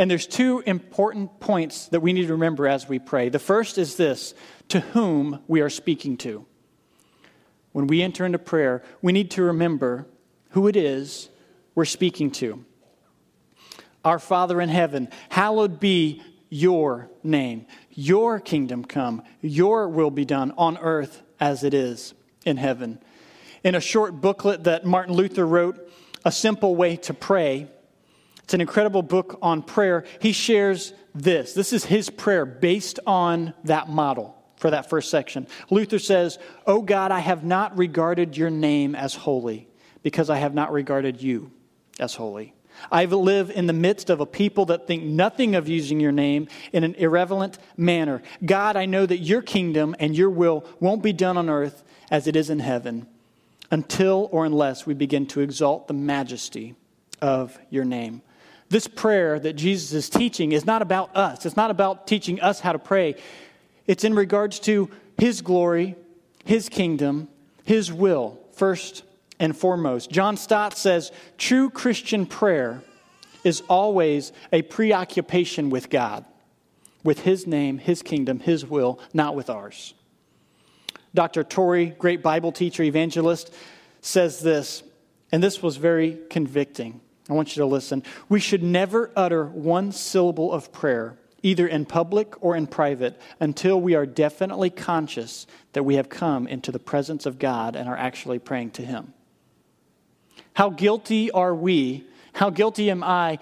And 0.03 0.11
there's 0.11 0.27
two 0.27 0.65
important 0.67 1.39
points 1.39 1.87
that 1.91 2.01
we 2.01 2.13
need 2.13 2.27
to 2.27 2.33
remember 2.33 2.67
as 2.67 2.89
we 2.89 2.99
pray. 2.99 3.29
The 3.29 3.39
first 3.39 3.79
is 3.79 3.95
this 3.95 4.35
to 4.71 4.81
whom 4.81 5.45
we 5.47 5.61
are 5.61 5.71
speaking 5.71 6.17
to. 6.17 6.45
When 7.71 7.87
we 7.87 8.03
enter 8.03 8.27
into 8.27 8.41
prayer, 8.41 8.83
we 9.01 9.13
need 9.13 9.31
to 9.31 9.45
remember 9.45 10.09
who 10.51 10.67
it 10.67 10.75
is 10.75 11.29
we're 11.77 11.85
speaking 11.85 12.33
to. 12.33 12.65
Our 14.05 14.19
Father 14.19 14.61
in 14.61 14.71
heaven, 14.71 15.09
hallowed 15.29 15.79
be 15.79 16.21
your 16.51 17.09
name. 17.23 17.67
Your 17.93 18.41
kingdom 18.41 18.85
come. 18.85 19.23
Your 19.41 19.89
will 19.89 20.11
be 20.11 20.25
done 20.25 20.53
on 20.59 20.79
earth 20.79 21.23
as 21.39 21.63
it 21.63 21.75
is 21.75 22.13
in 22.45 22.57
heaven. 22.57 22.99
In 23.63 23.77
a 23.77 23.81
short 23.81 24.21
booklet 24.21 24.65
that 24.65 24.85
Martin 24.85 25.15
Luther 25.15 25.47
wrote, 25.47 25.79
A 26.25 26.33
Simple 26.33 26.75
Way 26.75 26.97
to 26.97 27.15
Pray, 27.15 27.69
it's 28.45 28.55
an 28.55 28.61
incredible 28.61 29.03
book 29.03 29.39
on 29.43 29.63
prayer. 29.63 30.05
He 30.21 30.33
shares 30.33 30.93
this. 31.15 31.55
This 31.55 31.73
is 31.73 31.85
his 31.85 32.11
prayer 32.11 32.45
based 32.45 32.99
on 33.07 33.55
that 33.65 33.89
model 33.89 34.37
for 34.57 34.71
that 34.71 34.89
first 34.89 35.11
section. 35.11 35.47
Luther 35.71 35.99
says, 35.99 36.39
Oh 36.67 36.83
God, 36.83 37.11
I 37.11 37.21
have 37.21 37.45
not 37.45 37.77
regarded 37.77 38.37
your 38.37 38.51
name 38.51 38.95
as 38.95 39.15
holy 39.15 39.69
because 40.03 40.31
I 40.31 40.37
have 40.37 40.55
not 40.55 40.73
regarded 40.73 41.23
you 41.23 41.51
as 41.99 42.15
holy. 42.15 42.55
I 42.91 43.05
live 43.05 43.51
in 43.51 43.67
the 43.67 43.73
midst 43.73 44.11
of 44.11 44.21
a 44.21 44.27
people 44.27 44.67
that 44.67 44.87
think 44.87 45.03
nothing 45.05 45.55
of 45.55 45.69
using 45.69 46.01
your 46.01 46.13
name 46.13 46.49
in 46.73 46.85
an 46.85 46.95
irreverent 46.95 47.59
manner. 47.77 48.23
God, 48.45 48.77
I 48.77 48.87
know 48.87 49.05
that 49.05 49.19
your 49.19 49.43
kingdom 49.43 49.95
and 49.99 50.17
your 50.17 50.31
will 50.31 50.65
won't 50.81 51.03
be 51.03 51.13
done 51.13 51.37
on 51.37 51.51
earth 51.51 51.85
as 52.11 52.27
it 52.27 52.35
is 52.35 52.51
in 52.51 52.61
heaven 52.61 53.07
until 53.71 54.29
or 54.33 54.45
unless 54.45 54.87
we 54.87 54.95
begin 54.95 55.27
to 55.27 55.41
exalt 55.41 55.87
the 55.87 55.95
majesty 55.95 56.75
of 57.21 57.59
your 57.71 57.85
name. 57.85 58.23
This 58.73 58.89
prayer 58.89 59.39
that 59.39 59.53
Jesus 59.53 59.93
is 59.93 60.09
teaching 60.09 60.53
is 60.53 60.65
not 60.65 60.81
about 60.81 61.15
us, 61.15 61.45
it's 61.45 61.59
not 61.59 61.71
about 61.71 62.07
teaching 62.07 62.41
us 62.41 62.59
how 62.59 62.73
to 62.73 62.79
pray. 62.79 63.17
It's 63.87 64.03
in 64.03 64.15
regards 64.15 64.59
to 64.61 64.89
his 65.19 65.43
glory, 65.43 65.95
his 66.47 66.71
kingdom, 66.71 67.29
his 67.65 67.93
will, 67.93 68.39
first 68.53 69.03
and 69.39 69.55
foremost. 69.55 70.11
John 70.11 70.39
Stott 70.39 70.79
says 70.79 71.13
true 71.37 71.69
Christian 71.69 72.25
prayer 72.25 72.83
is 73.45 73.61
always 73.69 74.33
a 74.55 74.63
preoccupation 74.63 75.69
with 75.69 75.91
God, 75.91 76.25
with 77.05 77.21
His 77.21 77.47
name, 77.47 77.77
His 77.77 78.01
kingdom, 78.01 78.41
His 78.41 78.65
will, 78.65 79.01
not 79.13 79.35
with 79.35 79.51
ours. 79.51 79.93
Dr. 81.15 81.45
Torrey, 81.45 81.87
great 81.99 82.23
Bible 82.23 82.53
teacher, 82.53 82.85
evangelist, 82.85 83.53
says 84.01 84.41
this, 84.41 84.83
and 85.31 85.43
this 85.43 85.63
was 85.63 85.77
very 85.77 86.19
convicting. 86.31 87.03
I 87.33 87.35
want 87.35 87.57
you 87.57 87.63
to 87.63 87.67
listen. 87.67 88.03
We 88.29 88.41
should 88.41 88.63
never 88.63 89.11
utter 89.17 89.47
one 89.47 89.91
syllable 89.93 90.53
of 90.53 90.71
prayer, 90.71 91.17
either 91.43 91.67
in 91.67 91.87
public 91.87 92.35
or 92.45 92.55
in 92.55 92.67
private, 92.67 93.19
until 93.41 93.81
we 93.81 93.95
are 93.95 94.05
definitely 94.05 94.69
conscious 94.69 95.47
that 95.73 95.83
we 95.83 95.95
have 95.95 96.11
come 96.11 96.47
into 96.47 96.71
the 96.71 96.79
presence 96.79 97.25
of 97.25 97.39
God 97.39 97.75
and 97.75 97.89
are 97.89 97.97
actually 97.97 98.39
praying 98.39 98.73
to 98.73 98.83
Him. 98.85 99.15
How 100.53 100.69
guilty 100.69 101.31
are 101.31 101.55
we? 101.55 102.05
How 102.35 102.51
guilty 102.51 102.91
am 102.91 103.03
I 103.03 103.39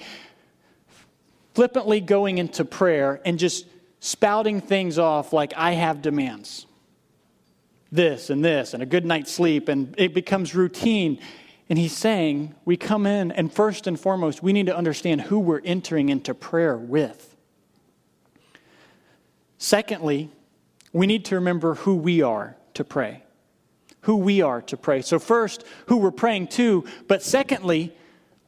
flippantly 1.55 2.01
going 2.01 2.39
into 2.39 2.65
prayer 2.65 3.21
and 3.25 3.41
just 3.41 3.67
spouting 3.99 4.61
things 4.61 5.01
off 5.01 5.33
like 5.33 5.53
I 5.57 5.73
have 5.73 6.01
demands? 6.01 6.65
This 7.91 8.31
and 8.31 8.45
this, 8.45 8.73
and 8.73 8.85
a 8.85 8.87
good 8.87 9.05
night's 9.05 9.33
sleep, 9.33 9.69
and 9.69 9.97
it 9.99 10.15
becomes 10.15 10.55
routine. 10.55 11.19
And 11.71 11.79
he's 11.79 11.97
saying, 11.97 12.55
we 12.67 12.77
come 12.77 13.07
in, 13.07 13.33
and 13.33 13.51
first 13.51 13.87
and 13.87 13.99
foremost, 13.99 14.43
we 14.43 14.53
need 14.53 14.67
to 14.67 14.77
understand 14.77 15.23
who 15.23 15.39
we're 15.39 15.63
entering 15.65 16.11
into 16.11 16.35
prayer 16.35 16.77
with. 16.77 17.35
Secondly, 19.57 20.31
we 20.93 21.07
need 21.07 21.25
to 21.27 21.37
remember 21.37 21.77
who 21.77 21.95
we 21.95 22.21
are 22.21 22.57
to 22.75 22.85
pray 22.85 23.23
who 24.03 24.17
we 24.17 24.41
are 24.41 24.63
to 24.63 24.77
pray. 24.77 25.03
So, 25.03 25.19
first, 25.19 25.65
who 25.87 25.99
we're 25.99 26.11
praying 26.11 26.49
to, 26.49 26.85
but 27.07 27.23
secondly, 27.23 27.95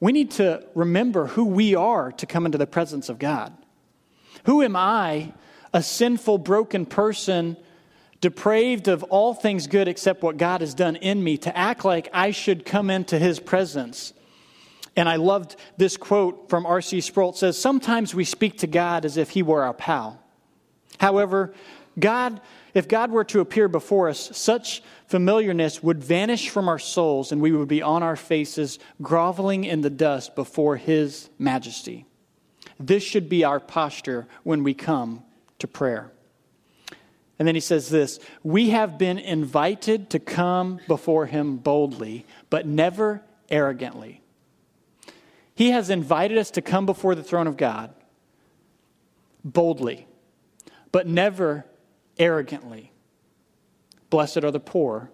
we 0.00 0.12
need 0.12 0.32
to 0.32 0.66
remember 0.74 1.26
who 1.26 1.44
we 1.44 1.74
are 1.74 2.12
to 2.12 2.26
come 2.26 2.46
into 2.46 2.58
the 2.58 2.66
presence 2.66 3.08
of 3.08 3.18
God. 3.18 3.52
Who 4.44 4.62
am 4.62 4.74
I, 4.74 5.32
a 5.72 5.82
sinful, 5.82 6.38
broken 6.38 6.86
person, 6.86 7.56
depraved 8.22 8.88
of 8.88 9.02
all 9.04 9.34
things 9.34 9.66
good 9.66 9.88
except 9.88 10.22
what 10.22 10.38
God 10.38 10.62
has 10.62 10.72
done 10.72 10.96
in 10.96 11.22
me, 11.22 11.36
to 11.38 11.54
act 11.54 11.84
like 11.84 12.08
I 12.14 12.30
should 12.30 12.64
come 12.64 12.88
into 12.88 13.18
his 13.18 13.38
presence? 13.38 14.14
And 14.96 15.10
I 15.10 15.16
loved 15.16 15.56
this 15.76 15.98
quote 15.98 16.48
from 16.48 16.64
R.C. 16.64 17.02
Sproul. 17.02 17.34
Says, 17.34 17.58
Sometimes 17.58 18.14
we 18.14 18.24
speak 18.24 18.58
to 18.58 18.66
God 18.66 19.04
as 19.04 19.18
if 19.18 19.28
he 19.30 19.42
were 19.42 19.62
our 19.62 19.74
pal. 19.74 20.18
However, 20.98 21.52
God 21.98 22.40
if 22.74 22.88
God 22.88 23.10
were 23.10 23.24
to 23.24 23.40
appear 23.40 23.68
before 23.68 24.08
us, 24.08 24.30
such 24.36 24.82
familiarness 25.06 25.82
would 25.82 26.02
vanish 26.02 26.48
from 26.48 26.68
our 26.68 26.78
souls 26.78 27.30
and 27.32 27.42
we 27.42 27.52
would 27.52 27.68
be 27.68 27.82
on 27.82 28.02
our 28.02 28.16
faces, 28.16 28.78
groveling 29.02 29.64
in 29.64 29.82
the 29.82 29.90
dust 29.90 30.34
before 30.34 30.76
His 30.76 31.28
majesty. 31.38 32.06
This 32.80 33.02
should 33.02 33.28
be 33.28 33.44
our 33.44 33.60
posture 33.60 34.26
when 34.42 34.64
we 34.64 34.74
come 34.74 35.22
to 35.58 35.68
prayer. 35.68 36.10
And 37.38 37.48
then 37.48 37.54
he 37.54 37.60
says 37.60 37.88
this 37.88 38.18
We 38.42 38.70
have 38.70 38.98
been 38.98 39.18
invited 39.18 40.10
to 40.10 40.18
come 40.18 40.80
before 40.86 41.26
Him 41.26 41.56
boldly, 41.56 42.26
but 42.50 42.66
never 42.66 43.22
arrogantly. 43.50 44.22
He 45.54 45.70
has 45.70 45.90
invited 45.90 46.38
us 46.38 46.50
to 46.52 46.62
come 46.62 46.86
before 46.86 47.14
the 47.14 47.22
throne 47.22 47.46
of 47.46 47.56
God 47.56 47.94
boldly, 49.44 50.06
but 50.90 51.06
never 51.06 51.66
arrogantly. 52.18 52.92
Blessed 54.10 54.44
are 54.44 54.50
the 54.50 54.60
poor 54.60 55.10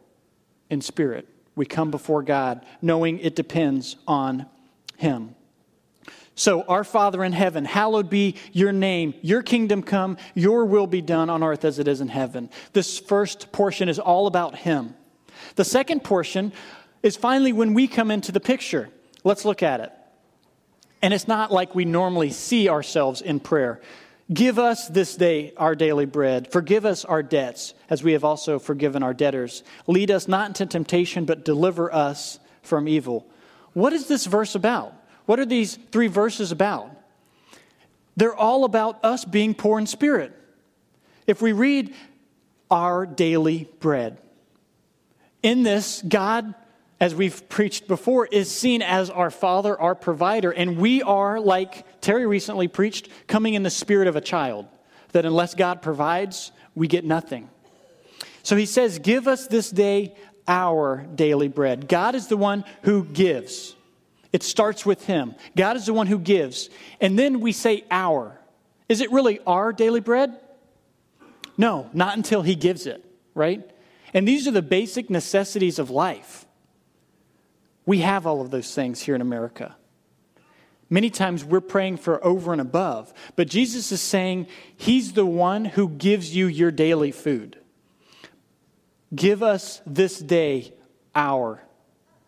in 0.70 0.80
spirit. 0.80 1.28
We 1.54 1.66
come 1.66 1.90
before 1.90 2.22
God 2.22 2.64
knowing 2.82 3.18
it 3.18 3.34
depends 3.34 3.96
on 4.06 4.46
Him. 4.96 5.34
So, 6.38 6.62
our 6.62 6.84
Father 6.84 7.24
in 7.24 7.32
heaven, 7.32 7.64
hallowed 7.64 8.08
be 8.08 8.36
your 8.52 8.70
name. 8.70 9.12
Your 9.22 9.42
kingdom 9.42 9.82
come, 9.82 10.18
your 10.36 10.66
will 10.66 10.86
be 10.86 11.00
done 11.02 11.30
on 11.30 11.42
earth 11.42 11.64
as 11.64 11.80
it 11.80 11.88
is 11.88 12.00
in 12.00 12.06
heaven. 12.06 12.48
This 12.72 12.96
first 12.96 13.50
portion 13.50 13.88
is 13.88 13.98
all 13.98 14.28
about 14.28 14.54
Him. 14.54 14.94
The 15.56 15.64
second 15.64 16.04
portion 16.04 16.52
is 17.02 17.16
finally 17.16 17.52
when 17.52 17.74
we 17.74 17.88
come 17.88 18.12
into 18.12 18.30
the 18.30 18.38
picture. 18.38 18.88
Let's 19.24 19.44
look 19.44 19.64
at 19.64 19.80
it. 19.80 19.92
And 21.02 21.12
it's 21.12 21.26
not 21.26 21.50
like 21.50 21.74
we 21.74 21.84
normally 21.84 22.30
see 22.30 22.68
ourselves 22.68 23.20
in 23.20 23.40
prayer. 23.40 23.80
Give 24.32 24.60
us 24.60 24.86
this 24.86 25.16
day 25.16 25.52
our 25.56 25.74
daily 25.74 26.06
bread. 26.06 26.52
Forgive 26.52 26.86
us 26.86 27.04
our 27.04 27.24
debts, 27.24 27.74
as 27.90 28.04
we 28.04 28.12
have 28.12 28.22
also 28.22 28.60
forgiven 28.60 29.02
our 29.02 29.12
debtors. 29.12 29.64
Lead 29.88 30.12
us 30.12 30.28
not 30.28 30.46
into 30.46 30.66
temptation, 30.66 31.24
but 31.24 31.44
deliver 31.44 31.92
us 31.92 32.38
from 32.62 32.86
evil. 32.86 33.26
What 33.72 33.92
is 33.92 34.06
this 34.06 34.24
verse 34.26 34.54
about? 34.54 34.94
What 35.28 35.38
are 35.38 35.44
these 35.44 35.76
three 35.92 36.06
verses 36.06 36.52
about? 36.52 36.90
They're 38.16 38.34
all 38.34 38.64
about 38.64 39.04
us 39.04 39.26
being 39.26 39.52
poor 39.52 39.78
in 39.78 39.86
spirit. 39.86 40.32
If 41.26 41.42
we 41.42 41.52
read 41.52 41.94
our 42.70 43.04
daily 43.04 43.68
bread, 43.78 44.16
in 45.42 45.64
this, 45.64 46.00
God 46.00 46.54
as 46.98 47.14
we've 47.14 47.46
preached 47.50 47.88
before, 47.88 48.24
is 48.24 48.50
seen 48.50 48.80
as 48.80 49.10
our 49.10 49.30
Father, 49.30 49.78
our 49.78 49.94
provider. 49.94 50.50
And 50.50 50.78
we 50.78 51.02
are, 51.02 51.38
like 51.38 52.00
Terry 52.00 52.26
recently 52.26 52.66
preached, 52.66 53.10
coming 53.26 53.52
in 53.52 53.62
the 53.62 53.70
spirit 53.70 54.08
of 54.08 54.16
a 54.16 54.22
child, 54.22 54.66
that 55.12 55.26
unless 55.26 55.54
God 55.54 55.82
provides, 55.82 56.52
we 56.74 56.88
get 56.88 57.04
nothing. 57.04 57.50
So 58.42 58.56
he 58.56 58.64
says, 58.64 58.98
Give 58.98 59.28
us 59.28 59.46
this 59.46 59.70
day 59.70 60.14
our 60.48 61.06
daily 61.14 61.48
bread. 61.48 61.86
God 61.86 62.14
is 62.14 62.28
the 62.28 62.38
one 62.38 62.64
who 62.80 63.04
gives. 63.04 63.74
It 64.32 64.42
starts 64.42 64.84
with 64.84 65.06
Him. 65.06 65.34
God 65.56 65.76
is 65.76 65.86
the 65.86 65.94
one 65.94 66.06
who 66.06 66.18
gives. 66.18 66.70
And 67.00 67.18
then 67.18 67.40
we 67.40 67.52
say 67.52 67.84
our. 67.90 68.38
Is 68.88 69.00
it 69.00 69.10
really 69.10 69.40
our 69.46 69.72
daily 69.72 70.00
bread? 70.00 70.38
No, 71.56 71.90
not 71.92 72.16
until 72.16 72.42
He 72.42 72.54
gives 72.54 72.86
it, 72.86 73.04
right? 73.34 73.68
And 74.14 74.26
these 74.26 74.46
are 74.46 74.52
the 74.52 74.62
basic 74.62 75.10
necessities 75.10 75.78
of 75.78 75.90
life. 75.90 76.46
We 77.86 77.98
have 77.98 78.26
all 78.26 78.40
of 78.40 78.50
those 78.50 78.74
things 78.74 79.00
here 79.00 79.14
in 79.14 79.20
America. 79.20 79.76
Many 80.90 81.10
times 81.10 81.44
we're 81.44 81.60
praying 81.60 81.98
for 81.98 82.24
over 82.24 82.52
and 82.52 82.60
above, 82.60 83.12
but 83.36 83.48
Jesus 83.48 83.92
is 83.92 84.00
saying 84.00 84.46
He's 84.76 85.12
the 85.12 85.26
one 85.26 85.64
who 85.64 85.88
gives 85.88 86.34
you 86.34 86.46
your 86.46 86.70
daily 86.70 87.12
food. 87.12 87.58
Give 89.14 89.42
us 89.42 89.80
this 89.86 90.18
day 90.18 90.72
our 91.14 91.62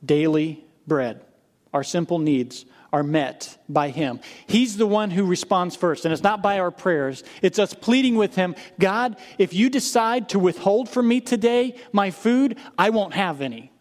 daily 0.04 0.64
bread. 0.86 1.24
Our 1.72 1.84
simple 1.84 2.18
needs 2.18 2.64
are 2.92 3.02
met 3.02 3.58
by 3.68 3.90
Him. 3.90 4.20
He's 4.46 4.76
the 4.76 4.86
one 4.86 5.10
who 5.10 5.24
responds 5.24 5.76
first, 5.76 6.04
and 6.04 6.12
it's 6.12 6.22
not 6.22 6.42
by 6.42 6.58
our 6.58 6.70
prayers. 6.70 7.22
It's 7.42 7.58
us 7.58 7.74
pleading 7.74 8.16
with 8.16 8.34
Him 8.34 8.56
God, 8.78 9.16
if 9.38 9.54
you 9.54 9.70
decide 9.70 10.30
to 10.30 10.38
withhold 10.38 10.88
from 10.88 11.06
me 11.06 11.20
today 11.20 11.76
my 11.92 12.10
food, 12.10 12.58
I 12.76 12.90
won't 12.90 13.14
have 13.14 13.40
any. 13.40 13.72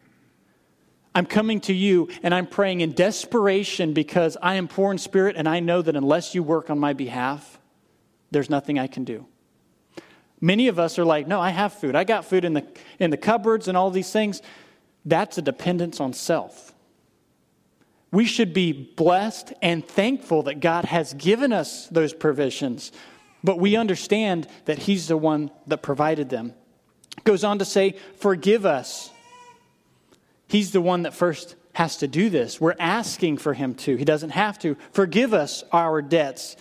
I'm 1.16 1.26
coming 1.26 1.60
to 1.62 1.74
you 1.74 2.10
and 2.22 2.34
I'm 2.36 2.46
praying 2.46 2.82
in 2.82 2.94
desperation 2.94 3.94
because 3.94 4.38
I 4.42 4.56
am 4.56 4.68
poor 4.68 4.92
in 4.92 5.00
spirit 5.00 5.36
and 5.38 5.50
I 5.50 5.60
know 5.60 5.82
that 5.82 5.96
unless 5.96 6.36
you 6.36 6.44
work 6.44 6.70
on 6.70 6.78
my 6.78 6.94
behalf, 6.94 7.60
there's 8.32 8.50
nothing 8.50 8.78
I 8.78 8.88
can 8.88 9.06
do. 9.06 9.26
Many 10.40 10.68
of 10.68 10.80
us 10.80 11.00
are 11.00 11.06
like, 11.06 11.28
no, 11.28 11.42
I 11.42 11.50
have 11.50 11.74
food. 11.74 11.96
I 11.96 12.04
got 12.04 12.26
food 12.26 12.46
in 12.46 12.54
the, 12.54 12.66
in 13.00 13.10
the 13.10 13.18
cupboards 13.18 13.68
and 13.68 13.76
all 13.76 13.90
these 13.90 14.12
things. 14.12 14.42
That's 15.04 15.38
a 15.38 15.42
dependence 15.42 16.00
on 16.00 16.14
self. 16.14 16.74
We 18.12 18.26
should 18.26 18.54
be 18.54 18.72
blessed 18.72 19.54
and 19.62 19.88
thankful 19.88 20.44
that 20.44 20.60
God 20.60 20.86
has 20.86 21.14
given 21.14 21.54
us 21.54 21.88
those 21.88 22.14
provisions, 22.14 22.92
but 23.44 23.60
we 23.60 23.76
understand 23.76 24.48
that 24.66 24.80
He's 24.80 25.08
the 25.08 25.18
one 25.18 25.52
that 25.68 25.84
provided 25.84 26.30
them. 26.30 26.54
Goes 27.24 27.44
on 27.44 27.60
to 27.60 27.66
say, 27.66 27.96
Forgive 28.18 28.66
us. 28.66 29.12
He's 30.48 30.72
the 30.72 30.82
one 30.82 31.04
that 31.04 31.14
first 31.14 31.56
has 31.74 31.98
to 31.98 32.08
do 32.08 32.30
this. 32.30 32.60
We're 32.60 32.76
asking 32.80 33.38
for 33.38 33.54
Him 33.54 33.76
to. 33.76 33.96
He 33.96 34.06
doesn't 34.06 34.32
have 34.32 34.58
to. 34.60 34.76
Forgive 34.92 35.34
us 35.34 35.64
our 35.72 36.02
debts 36.02 36.56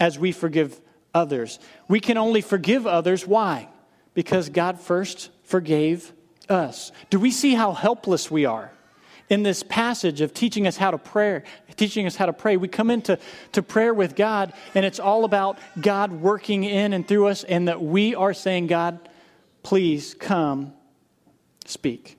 as 0.00 0.18
we 0.18 0.32
forgive 0.32 0.80
others. 1.14 1.60
We 1.88 2.00
can 2.00 2.18
only 2.18 2.40
forgive 2.40 2.86
others. 2.86 3.26
Why? 3.26 3.68
Because 4.14 4.48
God 4.48 4.80
first 4.80 5.30
forgave 5.44 6.12
us. 6.48 6.90
Do 7.10 7.20
we 7.20 7.30
see 7.30 7.54
how 7.54 7.72
helpless 7.72 8.30
we 8.30 8.44
are? 8.44 8.72
In 9.28 9.42
this 9.42 9.62
passage 9.62 10.20
of 10.20 10.32
teaching 10.32 10.66
us 10.66 10.76
how 10.76 10.90
to 10.90 10.98
pray, 10.98 11.42
teaching 11.76 12.06
us 12.06 12.16
how 12.16 12.26
to 12.26 12.32
pray, 12.32 12.56
we 12.56 12.68
come 12.68 12.90
into 12.90 13.18
to 13.52 13.62
prayer 13.62 13.92
with 13.92 14.16
God, 14.16 14.54
and 14.74 14.86
it's 14.86 14.98
all 14.98 15.24
about 15.24 15.58
God 15.80 16.12
working 16.12 16.64
in 16.64 16.92
and 16.92 17.06
through 17.06 17.26
us, 17.26 17.44
and 17.44 17.68
that 17.68 17.82
we 17.82 18.14
are 18.14 18.32
saying, 18.32 18.68
God, 18.68 19.08
please 19.62 20.14
come 20.14 20.72
speak. 21.66 22.16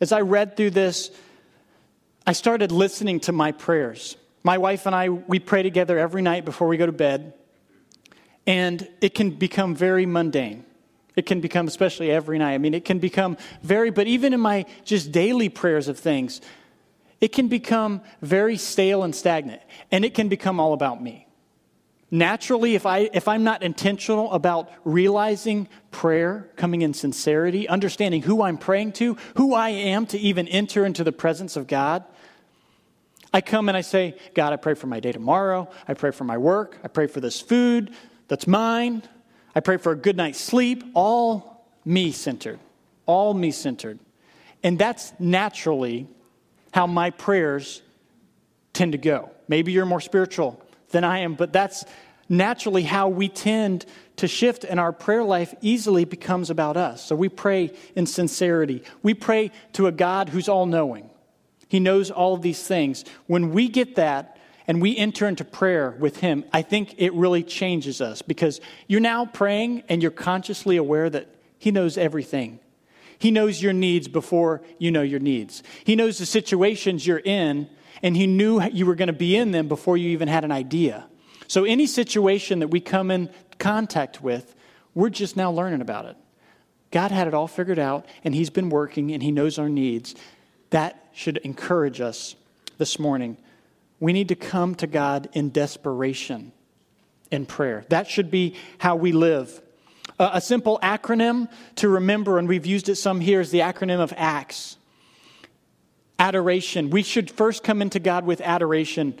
As 0.00 0.12
I 0.12 0.20
read 0.20 0.56
through 0.56 0.70
this, 0.70 1.10
I 2.26 2.32
started 2.32 2.70
listening 2.70 3.20
to 3.20 3.32
my 3.32 3.52
prayers. 3.52 4.16
My 4.42 4.58
wife 4.58 4.86
and 4.86 4.94
I, 4.94 5.08
we 5.08 5.40
pray 5.40 5.62
together 5.62 5.98
every 5.98 6.22
night 6.22 6.44
before 6.44 6.68
we 6.68 6.76
go 6.76 6.86
to 6.86 6.92
bed. 6.92 7.34
And 8.46 8.88
it 9.00 9.14
can 9.14 9.30
become 9.30 9.74
very 9.74 10.06
mundane. 10.06 10.64
It 11.16 11.24
can 11.24 11.40
become, 11.40 11.66
especially 11.66 12.10
every 12.10 12.38
night. 12.38 12.54
I 12.54 12.58
mean, 12.58 12.74
it 12.74 12.84
can 12.84 12.98
become 12.98 13.38
very, 13.62 13.90
but 13.90 14.06
even 14.06 14.34
in 14.34 14.40
my 14.40 14.66
just 14.84 15.10
daily 15.10 15.48
prayers 15.48 15.88
of 15.88 15.98
things, 15.98 16.42
it 17.20 17.28
can 17.28 17.48
become 17.48 18.02
very 18.20 18.58
stale 18.58 19.02
and 19.02 19.14
stagnant. 19.14 19.62
And 19.90 20.04
it 20.04 20.12
can 20.12 20.28
become 20.28 20.60
all 20.60 20.74
about 20.74 21.02
me. 21.02 21.26
Naturally, 22.10 22.76
if, 22.76 22.86
I, 22.86 23.10
if 23.12 23.26
I'm 23.26 23.42
not 23.42 23.62
intentional 23.62 24.30
about 24.30 24.70
realizing 24.84 25.68
prayer, 25.90 26.48
coming 26.54 26.82
in 26.82 26.94
sincerity, 26.94 27.66
understanding 27.66 28.22
who 28.22 28.42
I'm 28.42 28.58
praying 28.58 28.92
to, 28.92 29.16
who 29.36 29.54
I 29.54 29.70
am 29.70 30.06
to 30.08 30.18
even 30.18 30.46
enter 30.46 30.86
into 30.86 31.02
the 31.02 31.10
presence 31.10 31.56
of 31.56 31.66
God, 31.66 32.04
I 33.32 33.40
come 33.40 33.68
and 33.68 33.76
I 33.76 33.80
say, 33.80 34.16
God, 34.34 34.52
I 34.52 34.56
pray 34.56 34.74
for 34.74 34.86
my 34.86 35.00
day 35.00 35.12
tomorrow. 35.12 35.68
I 35.88 35.94
pray 35.94 36.12
for 36.12 36.24
my 36.24 36.38
work. 36.38 36.78
I 36.84 36.88
pray 36.88 37.06
for 37.06 37.20
this 37.20 37.40
food 37.40 37.92
that's 38.28 38.46
mine. 38.46 39.02
I 39.56 39.60
pray 39.60 39.78
for 39.78 39.90
a 39.90 39.96
good 39.96 40.18
night's 40.18 40.38
sleep, 40.38 40.84
all 40.92 41.66
me 41.82 42.12
centered, 42.12 42.58
all 43.06 43.32
me 43.32 43.50
centered. 43.50 43.98
And 44.62 44.78
that's 44.78 45.14
naturally 45.18 46.06
how 46.74 46.86
my 46.86 47.08
prayers 47.08 47.80
tend 48.74 48.92
to 48.92 48.98
go. 48.98 49.30
Maybe 49.48 49.72
you're 49.72 49.86
more 49.86 50.02
spiritual 50.02 50.62
than 50.90 51.04
I 51.04 51.20
am, 51.20 51.36
but 51.36 51.54
that's 51.54 51.86
naturally 52.28 52.82
how 52.82 53.08
we 53.08 53.30
tend 53.30 53.86
to 54.16 54.28
shift, 54.28 54.64
and 54.64 54.78
our 54.78 54.92
prayer 54.92 55.24
life 55.24 55.54
easily 55.62 56.04
becomes 56.04 56.50
about 56.50 56.76
us. 56.76 57.02
So 57.02 57.16
we 57.16 57.30
pray 57.30 57.72
in 57.94 58.04
sincerity. 58.04 58.82
We 59.02 59.14
pray 59.14 59.52
to 59.72 59.86
a 59.86 59.92
God 59.92 60.28
who's 60.28 60.50
all 60.50 60.66
knowing, 60.66 61.08
He 61.68 61.80
knows 61.80 62.10
all 62.10 62.36
these 62.36 62.62
things. 62.62 63.06
When 63.26 63.52
we 63.52 63.68
get 63.68 63.96
that, 63.96 64.35
and 64.66 64.82
we 64.82 64.96
enter 64.96 65.28
into 65.28 65.44
prayer 65.44 65.94
with 65.98 66.18
Him, 66.18 66.44
I 66.52 66.62
think 66.62 66.94
it 66.98 67.12
really 67.14 67.42
changes 67.42 68.00
us 68.00 68.22
because 68.22 68.60
you're 68.86 69.00
now 69.00 69.26
praying 69.26 69.84
and 69.88 70.02
you're 70.02 70.10
consciously 70.10 70.76
aware 70.76 71.08
that 71.08 71.28
He 71.58 71.70
knows 71.70 71.96
everything. 71.96 72.58
He 73.18 73.30
knows 73.30 73.62
your 73.62 73.72
needs 73.72 74.08
before 74.08 74.62
you 74.78 74.90
know 74.90 75.02
your 75.02 75.20
needs. 75.20 75.62
He 75.84 75.96
knows 75.96 76.18
the 76.18 76.26
situations 76.26 77.06
you're 77.06 77.18
in, 77.18 77.68
and 78.02 78.16
He 78.16 78.26
knew 78.26 78.62
you 78.62 78.86
were 78.86 78.94
going 78.94 79.06
to 79.06 79.12
be 79.12 79.36
in 79.36 79.52
them 79.52 79.68
before 79.68 79.96
you 79.96 80.10
even 80.10 80.28
had 80.28 80.44
an 80.44 80.52
idea. 80.52 81.06
So, 81.48 81.64
any 81.64 81.86
situation 81.86 82.58
that 82.58 82.68
we 82.68 82.80
come 82.80 83.10
in 83.10 83.30
contact 83.58 84.20
with, 84.20 84.54
we're 84.94 85.10
just 85.10 85.36
now 85.36 85.50
learning 85.50 85.80
about 85.80 86.06
it. 86.06 86.16
God 86.90 87.10
had 87.10 87.28
it 87.28 87.34
all 87.34 87.48
figured 87.48 87.78
out, 87.78 88.04
and 88.24 88.34
He's 88.34 88.50
been 88.50 88.68
working, 88.68 89.12
and 89.12 89.22
He 89.22 89.30
knows 89.30 89.58
our 89.58 89.68
needs. 89.68 90.14
That 90.70 91.08
should 91.14 91.38
encourage 91.38 92.00
us 92.00 92.34
this 92.78 92.98
morning 92.98 93.38
we 94.00 94.12
need 94.12 94.28
to 94.28 94.34
come 94.34 94.74
to 94.76 94.86
God 94.86 95.28
in 95.32 95.50
desperation 95.50 96.52
in 97.30 97.46
prayer. 97.46 97.84
That 97.88 98.08
should 98.08 98.30
be 98.30 98.54
how 98.78 98.96
we 98.96 99.12
live. 99.12 99.60
Uh, 100.18 100.30
a 100.34 100.40
simple 100.40 100.78
acronym 100.82 101.48
to 101.76 101.88
remember, 101.88 102.38
and 102.38 102.48
we've 102.48 102.66
used 102.66 102.88
it 102.88 102.96
some 102.96 103.20
here, 103.20 103.40
is 103.40 103.50
the 103.50 103.60
acronym 103.60 104.00
of 104.00 104.12
ACTS. 104.16 104.78
Adoration. 106.18 106.90
We 106.90 107.02
should 107.02 107.30
first 107.30 107.62
come 107.62 107.82
into 107.82 107.98
God 107.98 108.24
with 108.24 108.40
adoration, 108.40 109.18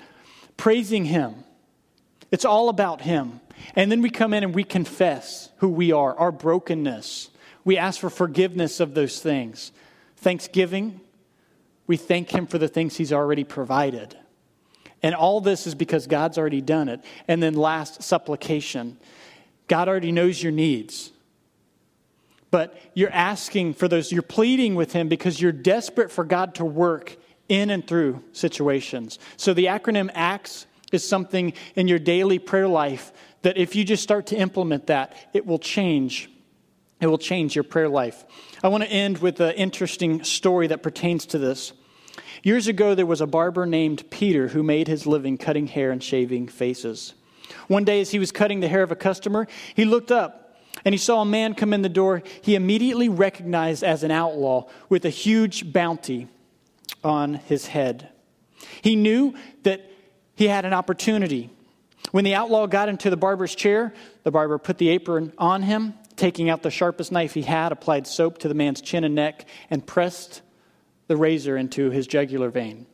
praising 0.56 1.04
Him. 1.04 1.44
It's 2.30 2.44
all 2.44 2.68
about 2.68 3.02
Him. 3.02 3.40
And 3.74 3.90
then 3.90 4.00
we 4.00 4.10
come 4.10 4.32
in 4.32 4.44
and 4.44 4.54
we 4.54 4.64
confess 4.64 5.50
who 5.58 5.68
we 5.68 5.92
are, 5.92 6.14
our 6.18 6.32
brokenness. 6.32 7.30
We 7.64 7.76
ask 7.76 8.00
for 8.00 8.10
forgiveness 8.10 8.80
of 8.80 8.94
those 8.94 9.20
things. 9.20 9.72
Thanksgiving, 10.16 11.00
we 11.86 11.96
thank 11.96 12.30
Him 12.30 12.46
for 12.46 12.58
the 12.58 12.68
things 12.68 12.96
He's 12.96 13.12
already 13.12 13.44
provided. 13.44 14.16
And 15.06 15.14
all 15.14 15.40
this 15.40 15.68
is 15.68 15.76
because 15.76 16.08
God's 16.08 16.36
already 16.36 16.60
done 16.60 16.88
it. 16.88 17.00
And 17.28 17.40
then 17.40 17.54
last, 17.54 18.02
supplication. 18.02 18.98
God 19.68 19.86
already 19.86 20.10
knows 20.10 20.42
your 20.42 20.50
needs. 20.50 21.12
But 22.50 22.76
you're 22.92 23.12
asking 23.12 23.74
for 23.74 23.86
those, 23.86 24.10
you're 24.10 24.22
pleading 24.22 24.74
with 24.74 24.92
Him 24.92 25.06
because 25.06 25.40
you're 25.40 25.52
desperate 25.52 26.10
for 26.10 26.24
God 26.24 26.56
to 26.56 26.64
work 26.64 27.16
in 27.48 27.70
and 27.70 27.86
through 27.86 28.24
situations. 28.32 29.20
So 29.36 29.54
the 29.54 29.66
acronym 29.66 30.10
ACTS 30.12 30.66
is 30.90 31.08
something 31.08 31.52
in 31.76 31.86
your 31.86 32.00
daily 32.00 32.40
prayer 32.40 32.66
life 32.66 33.12
that 33.42 33.56
if 33.56 33.76
you 33.76 33.84
just 33.84 34.02
start 34.02 34.26
to 34.26 34.36
implement 34.36 34.88
that, 34.88 35.14
it 35.32 35.46
will 35.46 35.60
change. 35.60 36.28
It 37.00 37.06
will 37.06 37.16
change 37.16 37.54
your 37.54 37.62
prayer 37.62 37.88
life. 37.88 38.24
I 38.60 38.66
want 38.66 38.82
to 38.82 38.90
end 38.90 39.18
with 39.18 39.38
an 39.38 39.54
interesting 39.54 40.24
story 40.24 40.66
that 40.66 40.82
pertains 40.82 41.26
to 41.26 41.38
this. 41.38 41.72
Years 42.46 42.68
ago, 42.68 42.94
there 42.94 43.06
was 43.06 43.20
a 43.20 43.26
barber 43.26 43.66
named 43.66 44.08
Peter 44.08 44.46
who 44.46 44.62
made 44.62 44.86
his 44.86 45.04
living 45.04 45.36
cutting 45.36 45.66
hair 45.66 45.90
and 45.90 46.00
shaving 46.00 46.46
faces. 46.46 47.14
One 47.66 47.82
day, 47.82 48.00
as 48.00 48.12
he 48.12 48.20
was 48.20 48.30
cutting 48.30 48.60
the 48.60 48.68
hair 48.68 48.84
of 48.84 48.92
a 48.92 48.94
customer, 48.94 49.48
he 49.74 49.84
looked 49.84 50.12
up 50.12 50.56
and 50.84 50.94
he 50.94 50.96
saw 50.96 51.22
a 51.22 51.24
man 51.24 51.54
come 51.54 51.74
in 51.74 51.82
the 51.82 51.88
door 51.88 52.22
he 52.42 52.54
immediately 52.54 53.08
recognized 53.08 53.82
as 53.82 54.04
an 54.04 54.12
outlaw 54.12 54.68
with 54.88 55.04
a 55.04 55.10
huge 55.10 55.72
bounty 55.72 56.28
on 57.02 57.34
his 57.34 57.66
head. 57.66 58.10
He 58.80 58.94
knew 58.94 59.34
that 59.64 59.90
he 60.36 60.46
had 60.46 60.64
an 60.64 60.72
opportunity. 60.72 61.50
When 62.12 62.22
the 62.22 62.36
outlaw 62.36 62.68
got 62.68 62.88
into 62.88 63.10
the 63.10 63.16
barber's 63.16 63.56
chair, 63.56 63.92
the 64.22 64.30
barber 64.30 64.58
put 64.58 64.78
the 64.78 64.90
apron 64.90 65.32
on 65.36 65.62
him, 65.62 65.94
taking 66.14 66.48
out 66.48 66.62
the 66.62 66.70
sharpest 66.70 67.10
knife 67.10 67.34
he 67.34 67.42
had, 67.42 67.72
applied 67.72 68.06
soap 68.06 68.38
to 68.38 68.46
the 68.46 68.54
man's 68.54 68.80
chin 68.80 69.02
and 69.02 69.16
neck, 69.16 69.46
and 69.68 69.84
pressed 69.84 70.42
the 71.06 71.16
razor 71.16 71.56
into 71.56 71.90
his 71.90 72.06
jugular 72.06 72.50
vein. 72.50 72.86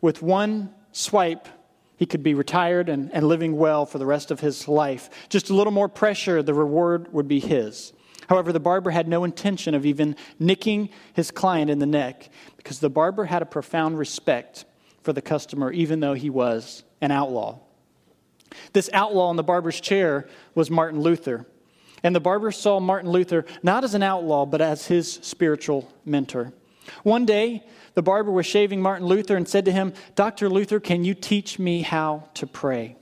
With 0.00 0.22
one 0.22 0.74
swipe, 0.92 1.48
he 1.96 2.06
could 2.06 2.22
be 2.22 2.34
retired 2.34 2.88
and, 2.88 3.12
and 3.12 3.26
living 3.26 3.56
well 3.56 3.86
for 3.86 3.98
the 3.98 4.06
rest 4.06 4.30
of 4.30 4.40
his 4.40 4.68
life. 4.68 5.08
Just 5.28 5.50
a 5.50 5.54
little 5.54 5.72
more 5.72 5.88
pressure, 5.88 6.42
the 6.42 6.54
reward 6.54 7.12
would 7.12 7.28
be 7.28 7.40
his. 7.40 7.92
However, 8.28 8.52
the 8.52 8.60
barber 8.60 8.90
had 8.90 9.06
no 9.06 9.24
intention 9.24 9.74
of 9.74 9.86
even 9.86 10.16
nicking 10.38 10.90
his 11.12 11.30
client 11.30 11.70
in 11.70 11.78
the 11.78 11.86
neck 11.86 12.30
because 12.56 12.80
the 12.80 12.90
barber 12.90 13.24
had 13.24 13.42
a 13.42 13.46
profound 13.46 13.98
respect 13.98 14.64
for 15.02 15.12
the 15.12 15.22
customer, 15.22 15.70
even 15.70 16.00
though 16.00 16.14
he 16.14 16.30
was 16.30 16.84
an 17.00 17.10
outlaw. 17.10 17.58
This 18.72 18.88
outlaw 18.92 19.30
in 19.30 19.36
the 19.36 19.42
barber's 19.42 19.80
chair 19.80 20.28
was 20.54 20.70
Martin 20.70 21.00
Luther. 21.00 21.46
And 22.02 22.14
the 22.14 22.20
barber 22.20 22.50
saw 22.50 22.80
Martin 22.80 23.10
Luther 23.10 23.44
not 23.62 23.84
as 23.84 23.94
an 23.94 24.02
outlaw, 24.02 24.46
but 24.46 24.60
as 24.60 24.86
his 24.86 25.12
spiritual 25.22 25.90
mentor. 26.04 26.52
One 27.02 27.24
day, 27.24 27.64
the 27.94 28.02
barber 28.02 28.30
was 28.30 28.46
shaving 28.46 28.80
Martin 28.80 29.06
Luther 29.06 29.36
and 29.36 29.48
said 29.48 29.64
to 29.66 29.72
him, 29.72 29.92
Dr. 30.14 30.48
Luther, 30.48 30.80
can 30.80 31.04
you 31.04 31.14
teach 31.14 31.58
me 31.58 31.82
how 31.82 32.28
to 32.34 32.46
pray? 32.46 32.96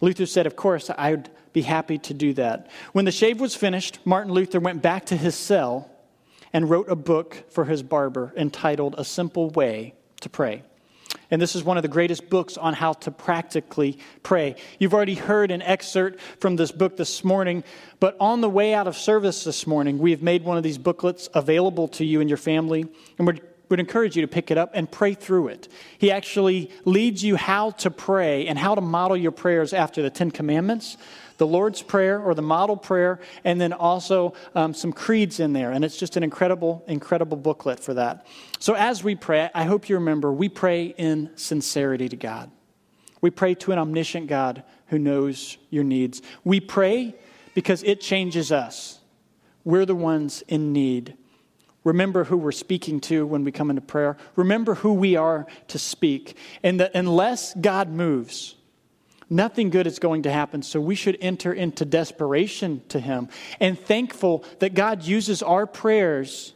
Luther 0.00 0.26
said, 0.26 0.46
Of 0.46 0.56
course, 0.56 0.90
I'd 0.96 1.30
be 1.52 1.62
happy 1.62 1.98
to 1.98 2.14
do 2.14 2.34
that. 2.34 2.70
When 2.92 3.04
the 3.04 3.12
shave 3.12 3.40
was 3.40 3.54
finished, 3.54 3.98
Martin 4.04 4.32
Luther 4.32 4.60
went 4.60 4.82
back 4.82 5.06
to 5.06 5.16
his 5.16 5.34
cell 5.34 5.90
and 6.52 6.68
wrote 6.68 6.88
a 6.88 6.96
book 6.96 7.44
for 7.50 7.64
his 7.64 7.82
barber 7.82 8.32
entitled 8.36 8.94
A 8.98 9.04
Simple 9.04 9.50
Way 9.50 9.94
to 10.20 10.28
Pray. 10.28 10.62
And 11.30 11.42
this 11.42 11.56
is 11.56 11.64
one 11.64 11.76
of 11.76 11.82
the 11.82 11.88
greatest 11.88 12.30
books 12.30 12.56
on 12.56 12.74
how 12.74 12.92
to 12.94 13.10
practically 13.10 13.98
pray. 14.22 14.56
You've 14.78 14.94
already 14.94 15.14
heard 15.14 15.50
an 15.50 15.62
excerpt 15.62 16.20
from 16.40 16.56
this 16.56 16.70
book 16.70 16.96
this 16.96 17.24
morning, 17.24 17.64
but 17.98 18.16
on 18.20 18.40
the 18.40 18.50
way 18.50 18.74
out 18.74 18.86
of 18.86 18.96
service 18.96 19.44
this 19.44 19.66
morning, 19.66 19.98
we 19.98 20.12
have 20.12 20.22
made 20.22 20.44
one 20.44 20.56
of 20.56 20.62
these 20.62 20.78
booklets 20.78 21.28
available 21.34 21.88
to 21.88 22.04
you 22.04 22.20
and 22.20 22.30
your 22.30 22.36
family, 22.36 22.86
and 23.18 23.26
we 23.26 23.40
would 23.68 23.80
encourage 23.80 24.14
you 24.14 24.22
to 24.22 24.28
pick 24.28 24.50
it 24.50 24.58
up 24.58 24.70
and 24.74 24.90
pray 24.90 25.14
through 25.14 25.48
it. 25.48 25.68
He 25.98 26.10
actually 26.12 26.70
leads 26.84 27.24
you 27.24 27.36
how 27.36 27.70
to 27.70 27.90
pray 27.90 28.46
and 28.46 28.58
how 28.58 28.76
to 28.76 28.80
model 28.80 29.16
your 29.16 29.32
prayers 29.32 29.72
after 29.72 30.02
the 30.02 30.10
Ten 30.10 30.30
Commandments 30.30 30.96
the 31.38 31.46
Lord's 31.46 31.82
Prayer 31.82 32.20
or 32.20 32.34
the 32.34 32.42
model 32.42 32.76
prayer, 32.76 33.20
and 33.44 33.60
then 33.60 33.72
also 33.72 34.34
um, 34.54 34.74
some 34.74 34.92
creeds 34.92 35.40
in 35.40 35.52
there. 35.52 35.72
And 35.72 35.84
it's 35.84 35.96
just 35.96 36.16
an 36.16 36.22
incredible, 36.22 36.84
incredible 36.86 37.36
booklet 37.36 37.80
for 37.80 37.94
that. 37.94 38.26
So 38.58 38.74
as 38.74 39.04
we 39.04 39.14
pray, 39.14 39.50
I 39.54 39.64
hope 39.64 39.88
you 39.88 39.96
remember 39.96 40.32
we 40.32 40.48
pray 40.48 40.86
in 40.96 41.30
sincerity 41.36 42.08
to 42.08 42.16
God. 42.16 42.50
We 43.20 43.30
pray 43.30 43.54
to 43.54 43.72
an 43.72 43.78
omniscient 43.78 44.28
God 44.28 44.62
who 44.86 44.98
knows 44.98 45.58
your 45.70 45.84
needs. 45.84 46.22
We 46.44 46.60
pray 46.60 47.14
because 47.54 47.82
it 47.82 48.00
changes 48.00 48.52
us. 48.52 49.00
We're 49.64 49.86
the 49.86 49.94
ones 49.94 50.42
in 50.46 50.72
need. 50.72 51.16
Remember 51.82 52.24
who 52.24 52.36
we're 52.36 52.52
speaking 52.52 53.00
to 53.02 53.24
when 53.24 53.44
we 53.44 53.52
come 53.52 53.70
into 53.70 53.80
prayer. 53.80 54.16
Remember 54.34 54.74
who 54.74 54.92
we 54.92 55.14
are 55.14 55.46
to 55.68 55.78
speak. 55.78 56.36
And 56.64 56.80
that 56.80 56.90
unless 56.94 57.54
God 57.54 57.88
moves, 57.88 58.55
Nothing 59.28 59.70
good 59.70 59.86
is 59.86 59.98
going 59.98 60.22
to 60.22 60.30
happen, 60.30 60.62
so 60.62 60.80
we 60.80 60.94
should 60.94 61.18
enter 61.20 61.52
into 61.52 61.84
desperation 61.84 62.82
to 62.88 63.00
Him 63.00 63.28
and 63.58 63.78
thankful 63.78 64.44
that 64.60 64.74
God 64.74 65.02
uses 65.02 65.42
our 65.42 65.66
prayers 65.66 66.54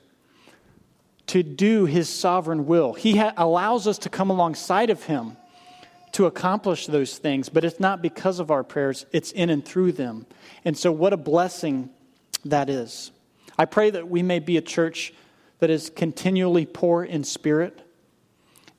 to 1.29 1.43
do 1.43 1.87
His 1.87 2.09
sovereign 2.09 2.67
will. 2.67 2.93
He 2.93 3.17
ha- 3.17 3.33
allows 3.37 3.89
us 3.89 3.99
to 3.99 4.09
come 4.09 4.31
alongside 4.31 4.91
of 4.91 5.05
Him 5.05 5.37
to 6.13 6.27
accomplish 6.27 6.87
those 6.87 7.19
things, 7.19 7.49
but 7.49 7.65
it's 7.65 7.81
not 7.81 8.03
because 8.03 8.39
of 8.39 8.51
our 8.51 8.63
prayers, 8.63 9.05
it's 9.13 9.33
in 9.33 9.51
and 9.51 9.65
through 9.65 9.93
them. 9.93 10.27
And 10.65 10.79
so, 10.79 10.93
what 10.93 11.13
a 11.13 11.17
blessing 11.17 11.91
that 12.45 12.71
is. 12.71 13.11
I 13.59 13.65
pray 13.65 13.91
that 13.91 14.09
we 14.09 14.23
may 14.23 14.39
be 14.39 14.57
a 14.57 14.63
church 14.63 15.13
that 15.59 15.71
is 15.71 15.91
continually 15.91 16.67
poor 16.67 17.05
in 17.05 17.25
spirit 17.25 17.81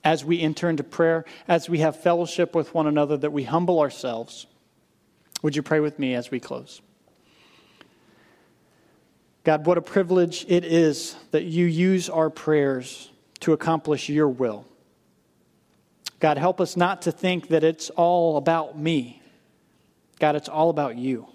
as 0.03 0.25
we 0.25 0.41
enter 0.41 0.69
into 0.69 0.83
prayer, 0.83 1.25
as 1.47 1.69
we 1.69 1.79
have 1.79 2.01
fellowship 2.01 2.55
with 2.55 2.73
one 2.73 2.87
another, 2.87 3.17
that 3.17 3.31
we 3.31 3.43
humble 3.43 3.79
ourselves. 3.79 4.47
Would 5.41 5.55
you 5.55 5.61
pray 5.61 5.79
with 5.79 5.99
me 5.99 6.15
as 6.15 6.31
we 6.31 6.39
close? 6.39 6.81
God, 9.43 9.65
what 9.65 9.77
a 9.77 9.81
privilege 9.81 10.45
it 10.47 10.63
is 10.63 11.15
that 11.31 11.43
you 11.43 11.65
use 11.65 12.09
our 12.09 12.29
prayers 12.29 13.09
to 13.39 13.53
accomplish 13.53 14.07
your 14.07 14.29
will. 14.29 14.65
God, 16.19 16.37
help 16.37 16.61
us 16.61 16.77
not 16.77 17.03
to 17.03 17.11
think 17.11 17.47
that 17.47 17.63
it's 17.63 17.89
all 17.91 18.37
about 18.37 18.77
me. 18.77 19.21
God, 20.19 20.35
it's 20.35 20.49
all 20.49 20.69
about 20.69 20.95
you. 20.95 21.27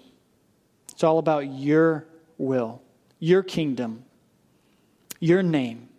It's 0.91 1.03
all 1.03 1.19
about 1.19 1.51
your 1.51 2.07
will, 2.37 2.81
your 3.19 3.43
kingdom, 3.43 4.05
your 5.19 5.43
name. 5.43 5.89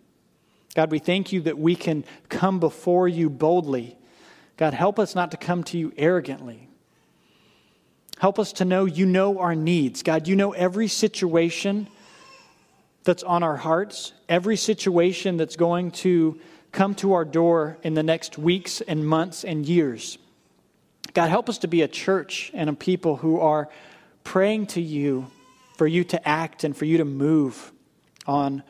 God, 0.75 0.91
we 0.91 0.99
thank 0.99 1.31
you 1.31 1.41
that 1.41 1.57
we 1.57 1.75
can 1.75 2.05
come 2.29 2.59
before 2.59 3.07
you 3.07 3.29
boldly. 3.29 3.97
God, 4.57 4.73
help 4.73 4.99
us 4.99 5.15
not 5.15 5.31
to 5.31 5.37
come 5.37 5.63
to 5.65 5.77
you 5.77 5.93
arrogantly. 5.97 6.67
Help 8.19 8.37
us 8.37 8.53
to 8.53 8.65
know 8.65 8.85
you 8.85 9.05
know 9.05 9.39
our 9.39 9.55
needs. 9.55 10.03
God, 10.03 10.27
you 10.27 10.35
know 10.35 10.51
every 10.51 10.87
situation 10.87 11.87
that's 13.03 13.23
on 13.23 13.43
our 13.43 13.55
hearts, 13.55 14.11
every 14.27 14.57
situation 14.57 15.37
that's 15.37 15.55
going 15.55 15.91
to 15.91 16.39
come 16.71 16.93
to 16.95 17.13
our 17.13 17.25
door 17.25 17.77
in 17.81 17.93
the 17.93 18.03
next 18.03 18.37
weeks 18.37 18.81
and 18.81 19.07
months 19.07 19.43
and 19.43 19.65
years. 19.65 20.17
God, 21.13 21.29
help 21.29 21.49
us 21.49 21.59
to 21.59 21.67
be 21.67 21.81
a 21.81 21.87
church 21.87 22.51
and 22.53 22.69
a 22.69 22.73
people 22.73 23.15
who 23.15 23.39
are 23.39 23.69
praying 24.23 24.67
to 24.67 24.81
you 24.81 25.31
for 25.77 25.87
you 25.87 26.03
to 26.03 26.27
act 26.27 26.63
and 26.63 26.75
for 26.75 26.85
you 26.85 26.97
to 26.97 27.05
move 27.05 27.71
on 28.27 28.61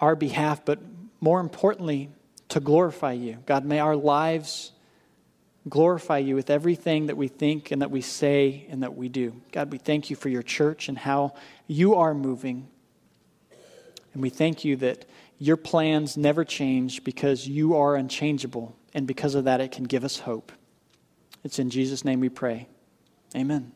our 0.00 0.16
behalf, 0.16 0.64
but 0.64 0.89
more 1.20 1.40
importantly, 1.40 2.10
to 2.48 2.60
glorify 2.60 3.12
you. 3.12 3.38
God, 3.46 3.64
may 3.64 3.78
our 3.78 3.96
lives 3.96 4.72
glorify 5.68 6.18
you 6.18 6.34
with 6.34 6.50
everything 6.50 7.06
that 7.06 7.16
we 7.16 7.28
think 7.28 7.70
and 7.70 7.82
that 7.82 7.90
we 7.90 8.00
say 8.00 8.66
and 8.70 8.82
that 8.82 8.96
we 8.96 9.08
do. 9.08 9.40
God, 9.52 9.70
we 9.70 9.78
thank 9.78 10.10
you 10.10 10.16
for 10.16 10.28
your 10.28 10.42
church 10.42 10.88
and 10.88 10.96
how 10.96 11.34
you 11.66 11.94
are 11.94 12.14
moving. 12.14 12.68
And 14.12 14.22
we 14.22 14.30
thank 14.30 14.64
you 14.64 14.76
that 14.76 15.04
your 15.38 15.56
plans 15.56 16.16
never 16.16 16.44
change 16.44 17.04
because 17.04 17.46
you 17.46 17.76
are 17.76 17.94
unchangeable. 17.94 18.76
And 18.94 19.06
because 19.06 19.34
of 19.34 19.44
that, 19.44 19.60
it 19.60 19.70
can 19.70 19.84
give 19.84 20.04
us 20.04 20.20
hope. 20.20 20.52
It's 21.44 21.58
in 21.58 21.70
Jesus' 21.70 22.04
name 22.04 22.20
we 22.20 22.28
pray. 22.28 22.68
Amen. 23.36 23.72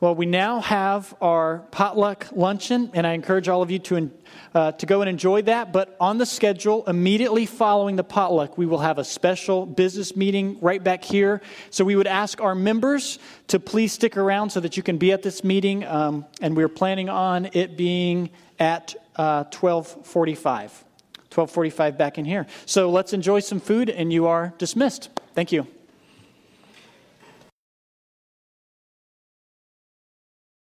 Well, 0.00 0.14
we 0.14 0.24
now 0.24 0.60
have 0.60 1.14
our 1.20 1.58
potluck 1.72 2.28
luncheon, 2.32 2.90
and 2.94 3.06
I 3.06 3.12
encourage 3.12 3.48
all 3.48 3.60
of 3.60 3.70
you 3.70 3.78
to, 3.80 4.10
uh, 4.54 4.72
to 4.72 4.86
go 4.86 5.02
and 5.02 5.10
enjoy 5.10 5.42
that. 5.42 5.74
But 5.74 5.94
on 6.00 6.16
the 6.16 6.24
schedule, 6.24 6.84
immediately 6.86 7.44
following 7.44 7.96
the 7.96 8.02
potluck, 8.02 8.56
we 8.56 8.64
will 8.64 8.78
have 8.78 8.96
a 8.96 9.04
special 9.04 9.66
business 9.66 10.16
meeting 10.16 10.56
right 10.62 10.82
back 10.82 11.04
here. 11.04 11.42
So 11.68 11.84
we 11.84 11.96
would 11.96 12.06
ask 12.06 12.40
our 12.40 12.54
members 12.54 13.18
to 13.48 13.60
please 13.60 13.92
stick 13.92 14.16
around 14.16 14.48
so 14.48 14.60
that 14.60 14.78
you 14.78 14.82
can 14.82 14.96
be 14.96 15.12
at 15.12 15.22
this 15.22 15.44
meeting. 15.44 15.84
Um, 15.84 16.24
and 16.40 16.56
we're 16.56 16.70
planning 16.70 17.10
on 17.10 17.50
it 17.52 17.76
being 17.76 18.30
at 18.58 18.94
uh, 19.16 19.44
1245. 19.52 20.82
1245 21.28 21.98
back 21.98 22.16
in 22.16 22.24
here. 22.24 22.46
So 22.64 22.90
let's 22.90 23.12
enjoy 23.12 23.40
some 23.40 23.60
food, 23.60 23.90
and 23.90 24.10
you 24.10 24.28
are 24.28 24.54
dismissed. 24.56 25.10
Thank 25.34 25.52
you. 25.52 25.66